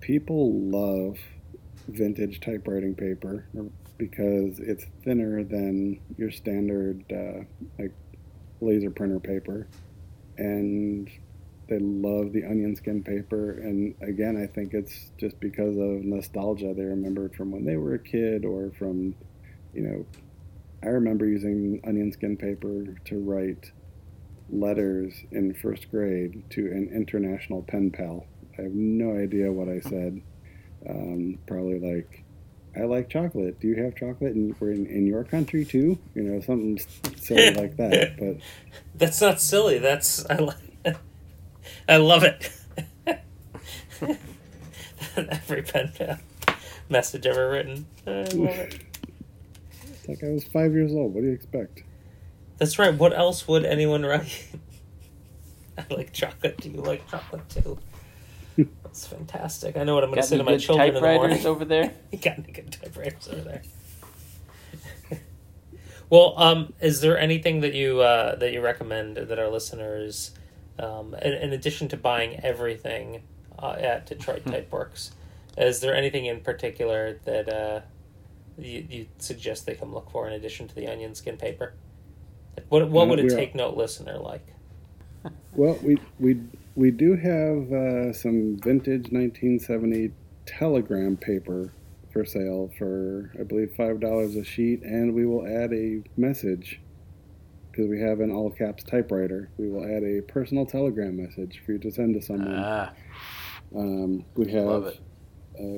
People 0.00 0.52
love 0.60 1.18
vintage 1.88 2.40
typewriting 2.40 2.94
paper 2.94 3.46
because 3.98 4.58
it's 4.60 4.84
thinner 5.04 5.44
than 5.44 6.00
your 6.16 6.30
standard 6.30 7.04
uh, 7.12 7.44
like 7.78 7.92
laser 8.60 8.90
printer 8.90 9.20
paper, 9.20 9.68
and 10.38 11.10
they 11.68 11.78
love 11.78 12.32
the 12.32 12.44
onion 12.44 12.74
skin 12.74 13.02
paper. 13.02 13.58
And 13.60 13.94
again, 14.00 14.36
I 14.36 14.46
think 14.46 14.72
it's 14.72 15.10
just 15.18 15.38
because 15.40 15.76
of 15.76 16.04
nostalgia. 16.04 16.72
They 16.74 16.84
remember 16.84 17.26
it 17.26 17.34
from 17.34 17.50
when 17.50 17.64
they 17.64 17.76
were 17.76 17.94
a 17.94 17.98
kid, 17.98 18.44
or 18.44 18.70
from, 18.78 19.14
you 19.74 19.82
know, 19.82 20.06
I 20.82 20.88
remember 20.88 21.26
using 21.26 21.80
onion 21.86 22.12
skin 22.12 22.36
paper 22.36 22.84
to 23.06 23.18
write 23.18 23.72
letters 24.50 25.14
in 25.30 25.54
first 25.54 25.90
grade 25.90 26.42
to 26.50 26.66
an 26.66 26.90
international 26.94 27.62
pen 27.62 27.90
pal. 27.90 28.26
I 28.58 28.62
have 28.62 28.72
no 28.72 29.16
idea 29.16 29.52
what 29.52 29.68
I 29.68 29.80
said. 29.80 30.20
Um, 30.88 31.38
probably 31.46 31.80
like 31.80 32.24
I 32.76 32.84
like 32.84 33.08
chocolate. 33.08 33.60
Do 33.60 33.66
you 33.68 33.82
have 33.82 33.96
chocolate? 33.96 34.34
We're 34.60 34.72
in, 34.72 34.86
in 34.86 35.06
your 35.06 35.24
country 35.24 35.64
too. 35.64 35.98
You 36.14 36.22
know, 36.22 36.40
something 36.40 36.78
silly 37.16 37.54
like 37.54 37.76
that. 37.76 38.16
But 38.18 38.36
that's 38.94 39.20
not 39.20 39.40
silly. 39.40 39.78
That's 39.78 40.24
I. 40.30 40.36
Like, 40.36 40.56
I 41.88 41.96
love 41.96 42.22
it. 42.22 42.52
Every 45.16 45.62
pen 45.62 45.92
pal 45.96 46.18
message 46.88 47.26
ever 47.26 47.50
written. 47.50 47.86
I 48.06 48.10
love 48.10 48.58
it. 48.58 48.87
It's 50.08 50.22
like 50.22 50.28
I 50.28 50.32
was 50.32 50.44
five 50.44 50.72
years 50.72 50.92
old. 50.92 51.14
What 51.14 51.20
do 51.20 51.26
you 51.26 51.32
expect? 51.34 51.82
That's 52.56 52.78
right. 52.78 52.94
What 52.94 53.16
else 53.16 53.46
would 53.46 53.64
anyone 53.64 54.04
write? 54.04 54.48
I 55.78 55.84
like 55.90 56.12
chocolate. 56.12 56.56
Do 56.58 56.70
you 56.70 56.80
like 56.80 57.08
chocolate 57.08 57.48
too? 57.48 57.78
It's 58.86 59.06
fantastic. 59.06 59.76
I 59.76 59.84
know 59.84 59.94
what 59.94 60.02
I'm 60.02 60.10
going 60.10 60.22
to 60.22 60.26
say 60.26 60.38
to 60.38 60.42
my 60.42 60.56
children 60.56 60.88
in 60.88 60.94
the 60.94 61.00
morning. 61.00 61.46
over 61.46 61.64
there? 61.64 61.92
you 62.10 62.18
got 62.22 62.38
any 62.38 62.50
good 62.50 62.72
typewriters 62.72 63.28
over 63.28 63.42
there? 63.42 63.62
well, 66.10 66.34
um, 66.36 66.72
is 66.80 67.00
there 67.00 67.16
anything 67.16 67.60
that 67.60 67.74
you 67.74 68.00
uh, 68.00 68.34
that 68.36 68.52
you 68.52 68.60
recommend 68.60 69.18
that 69.18 69.38
our 69.38 69.48
listeners, 69.48 70.32
um, 70.80 71.14
in, 71.22 71.34
in 71.34 71.52
addition 71.52 71.86
to 71.90 71.96
buying 71.96 72.40
everything 72.40 73.22
uh, 73.58 73.76
at 73.78 74.06
Detroit 74.06 74.42
hmm. 74.42 74.50
Typeworks, 74.50 75.10
is 75.56 75.80
there 75.80 75.94
anything 75.94 76.24
in 76.24 76.40
particular 76.40 77.20
that 77.26 77.48
uh, 77.48 77.80
you, 78.58 78.86
you 78.88 79.06
suggest 79.18 79.66
they 79.66 79.74
come 79.74 79.94
look 79.94 80.10
for 80.10 80.26
in 80.26 80.34
addition 80.34 80.68
to 80.68 80.74
the 80.74 80.86
onion 80.86 81.14
skin 81.14 81.36
paper? 81.36 81.74
What 82.68 82.88
what 82.90 83.08
would 83.08 83.20
a 83.20 83.28
take 83.28 83.54
note 83.54 83.76
listener 83.76 84.18
like? 84.18 84.46
Well, 85.52 85.76
we 85.82 85.98
we 86.20 86.40
we 86.76 86.92
do 86.92 87.16
have 87.16 87.72
uh, 87.72 88.12
some 88.12 88.56
vintage 88.62 89.10
1970 89.10 90.12
telegram 90.46 91.16
paper 91.16 91.72
for 92.12 92.24
sale 92.24 92.70
for 92.78 93.32
I 93.38 93.42
believe 93.42 93.74
five 93.76 93.98
dollars 93.98 94.36
a 94.36 94.44
sheet, 94.44 94.82
and 94.82 95.14
we 95.14 95.26
will 95.26 95.46
add 95.46 95.72
a 95.72 96.02
message 96.16 96.80
because 97.70 97.88
we 97.88 98.00
have 98.00 98.20
an 98.20 98.30
all 98.30 98.50
caps 98.50 98.84
typewriter. 98.84 99.50
We 99.58 99.68
will 99.68 99.84
add 99.84 100.04
a 100.04 100.22
personal 100.22 100.66
telegram 100.66 101.16
message 101.16 101.60
for 101.64 101.72
you 101.72 101.78
to 101.78 101.90
send 101.90 102.14
to 102.14 102.22
someone. 102.22 102.54
Ah. 102.56 102.92
Um, 103.76 104.24
we 104.34 104.50
have 104.52 104.98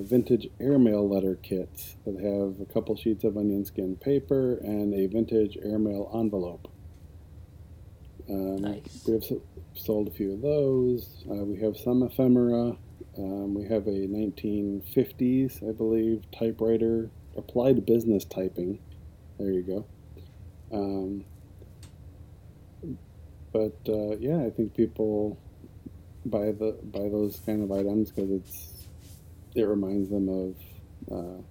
vintage 0.03 0.49
airmail 0.61 1.09
letter 1.09 1.37
kits 1.37 1.97
that 2.05 2.17
have 2.17 2.61
a 2.61 2.73
couple 2.73 2.97
sheets 2.97 3.25
of 3.25 3.37
onion 3.37 3.65
skin 3.65 3.97
paper 3.97 4.59
and 4.59 4.95
a 4.95 5.07
vintage 5.07 5.57
airmail 5.63 6.11
envelope. 6.15 6.71
Um, 8.29 8.57
nice. 8.63 9.05
We 9.07 9.15
have 9.15 9.25
sold 9.75 10.09
a 10.09 10.11
few 10.11 10.35
of 10.35 10.43
those. 10.43 11.25
Uh, 11.31 11.45
we 11.45 11.59
have 11.61 11.77
some 11.77 12.03
ephemera. 12.03 12.77
Um, 13.19 13.55
we 13.55 13.65
have 13.65 13.87
a 13.87 14.07
1950s, 14.07 15.69
I 15.69 15.73
believe, 15.73 16.23
typewriter, 16.31 17.11
applied 17.37 17.85
business 17.87 18.25
typing. 18.25 18.79
There 19.39 19.51
you 19.51 19.63
go. 19.63 19.87
Um, 20.73 21.25
but 23.53 23.77
uh, 23.89 24.17
yeah, 24.19 24.45
I 24.45 24.51
think 24.51 24.77
people 24.77 25.39
buy 26.25 26.53
the 26.53 26.79
buy 26.85 27.09
those 27.09 27.41
kind 27.45 27.63
of 27.63 27.73
items 27.73 28.11
because 28.11 28.31
it's 28.31 28.80
it 29.55 29.63
reminds 29.63 30.11
them 30.11 30.29
of 30.29 30.55
uh, 31.11 31.43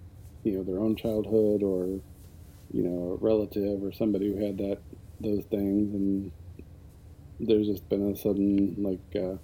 you 0.44 0.54
know 0.54 0.64
their 0.64 0.80
own 0.80 0.96
childhood 0.96 1.64
or 1.64 2.00
you 2.72 2.84
know 2.84 3.12
a 3.12 3.16
relative 3.16 3.84
or 3.84 3.92
somebody 3.92 4.28
who 4.28 4.44
had 4.44 4.58
that 4.58 4.80
those 5.20 5.44
things. 5.46 5.94
And 5.94 6.32
there's 7.40 7.68
just 7.68 7.88
been 7.90 8.12
a 8.12 8.16
sudden 8.16 8.76
like 8.78 9.16
uh, 9.16 9.38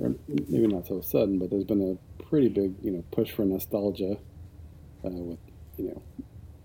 or 0.00 0.14
maybe 0.48 0.66
not 0.66 0.86
so 0.86 1.00
sudden 1.00 1.38
but 1.38 1.50
there's 1.50 1.64
been 1.64 1.98
a 1.98 2.22
pretty 2.22 2.48
big 2.48 2.74
you 2.82 2.90
know 2.90 3.04
push 3.10 3.30
for 3.30 3.44
nostalgia 3.44 4.16
uh, 5.04 5.10
with 5.10 5.38
you 5.76 5.88
know 5.88 6.02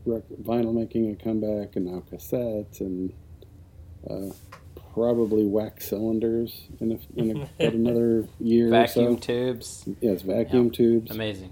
rec- 0.05 0.29
vinyl 0.41 0.73
making 0.73 1.11
a 1.11 1.15
comeback 1.15 1.75
and 1.75 1.85
now 1.85 2.01
cassettes 2.11 2.79
and 2.79 3.13
uh, 4.09 4.33
probably 4.99 5.45
wax 5.45 5.87
cylinders 5.87 6.67
in, 6.81 6.91
a, 6.91 7.19
in 7.19 7.37
a, 7.37 7.41
about 7.59 7.73
another 7.73 8.27
year 8.39 8.69
Vacuum 8.69 9.05
or 9.05 9.11
so. 9.13 9.15
tubes. 9.17 9.85
Yes, 10.01 10.21
vacuum 10.23 10.65
Yeah. 10.65 10.71
tubes. 10.71 11.11
Amazing. 11.11 11.51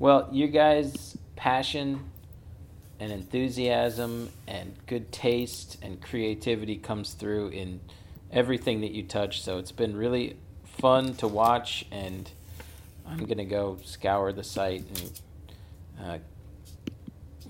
Well, 0.00 0.28
you 0.32 0.48
guys' 0.48 1.16
passion 1.36 2.10
and 2.98 3.12
enthusiasm 3.12 4.30
and 4.48 4.74
good 4.86 5.12
taste 5.12 5.78
and 5.82 6.02
creativity 6.02 6.76
comes 6.76 7.12
through 7.14 7.48
in 7.48 7.80
everything 8.32 8.80
that 8.80 8.90
you 8.90 9.04
touch. 9.04 9.42
So 9.42 9.58
it's 9.58 9.72
been 9.72 9.96
really 9.96 10.36
fun 10.64 11.14
to 11.14 11.28
watch, 11.28 11.86
and 11.92 12.28
I'm 13.06 13.18
going 13.18 13.38
to 13.38 13.44
go 13.44 13.78
scour 13.84 14.32
the 14.32 14.42
site 14.42 14.84
and 14.88 15.20
uh, 16.02 16.18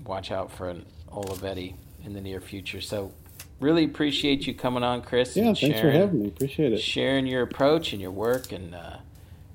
watch 0.05 0.29
out 0.31 0.51
for 0.51 0.69
an 0.69 0.85
Olivetti 1.11 1.73
in 2.03 2.13
the 2.13 2.21
near 2.21 2.39
future. 2.39 2.81
So 2.81 3.11
really 3.59 3.83
appreciate 3.85 4.45
you 4.47 4.53
coming 4.53 4.83
on, 4.83 5.01
Chris. 5.01 5.35
Yeah, 5.35 5.45
thanks 5.45 5.59
for 5.61 5.67
sharing- 5.67 5.99
having 5.99 6.21
me. 6.21 6.27
Appreciate 6.27 6.73
it. 6.73 6.79
sharing 6.81 7.25
your 7.27 7.41
approach 7.41 7.91
and 7.93 8.01
your 8.01 8.11
work 8.11 8.51
and 8.51 8.75
uh, 8.75 8.97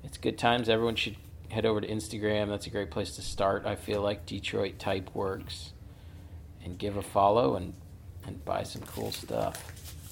it's 0.05 0.16
good 0.18 0.36
times 0.38 0.68
everyone 0.68 0.96
should 0.96 1.16
head 1.51 1.64
over 1.66 1.80
to 1.80 1.88
instagram 1.88 2.48
that's 2.48 2.66
a 2.66 2.70
great 2.70 2.90
place 2.92 3.16
to 3.16 3.22
start 3.22 3.66
i 3.66 3.74
feel 3.74 4.01
like 4.01 4.24
detroit 4.24 4.78
type 4.78 5.11
works 5.14 5.72
and 6.64 6.78
give 6.78 6.96
a 6.96 7.03
follow 7.03 7.57
and 7.57 7.74
and 8.24 8.44
buy 8.44 8.62
some 8.62 8.82
cool 8.82 9.11
stuff 9.11 9.57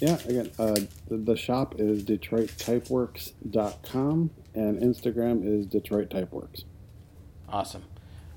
Yeah, 0.00 0.18
again, 0.26 0.50
uh, 0.58 0.74
the, 1.08 1.16
the 1.16 1.36
shop 1.36 1.76
is 1.78 2.02
DetroitTypeworks.com 2.04 4.30
and 4.54 4.80
Instagram 4.82 5.44
is 5.46 5.66
Detroit 5.66 6.10
Typeworks. 6.10 6.64
awesome 7.48 7.84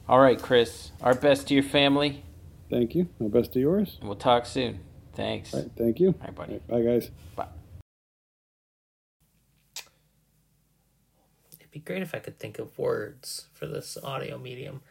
all 0.08 0.20
right 0.20 0.40
chris 0.42 0.92
our 1.02 1.16
best 1.16 1.48
to 1.48 1.54
your 1.56 1.64
family 1.64 2.24
Thank 2.70 2.94
you. 2.96 3.10
My 3.20 3.28
best 3.28 3.52
to 3.54 3.60
yours. 3.60 3.98
and 4.00 4.08
we'll 4.08 4.18
talk 4.18 4.46
soon 4.46 4.80
thanks 5.14 5.54
All 5.54 5.62
right, 5.62 5.72
thank 5.78 6.00
you. 6.00 6.10
All 6.10 6.16
right, 6.22 6.36
buddy. 6.36 6.62
All 6.70 6.78
right, 6.78 6.86
bye, 6.86 6.92
guys. 6.92 7.12
bye 7.36 7.48
It'd 11.60 11.72
be 11.72 11.80
great 11.80 12.02
if 12.02 12.14
I 12.14 12.20
could 12.20 12.38
think 12.38 12.60
of 12.60 12.78
words 12.78 13.48
for 13.54 13.66
this 13.66 13.98
audio 14.04 14.38
medium. 14.38 14.82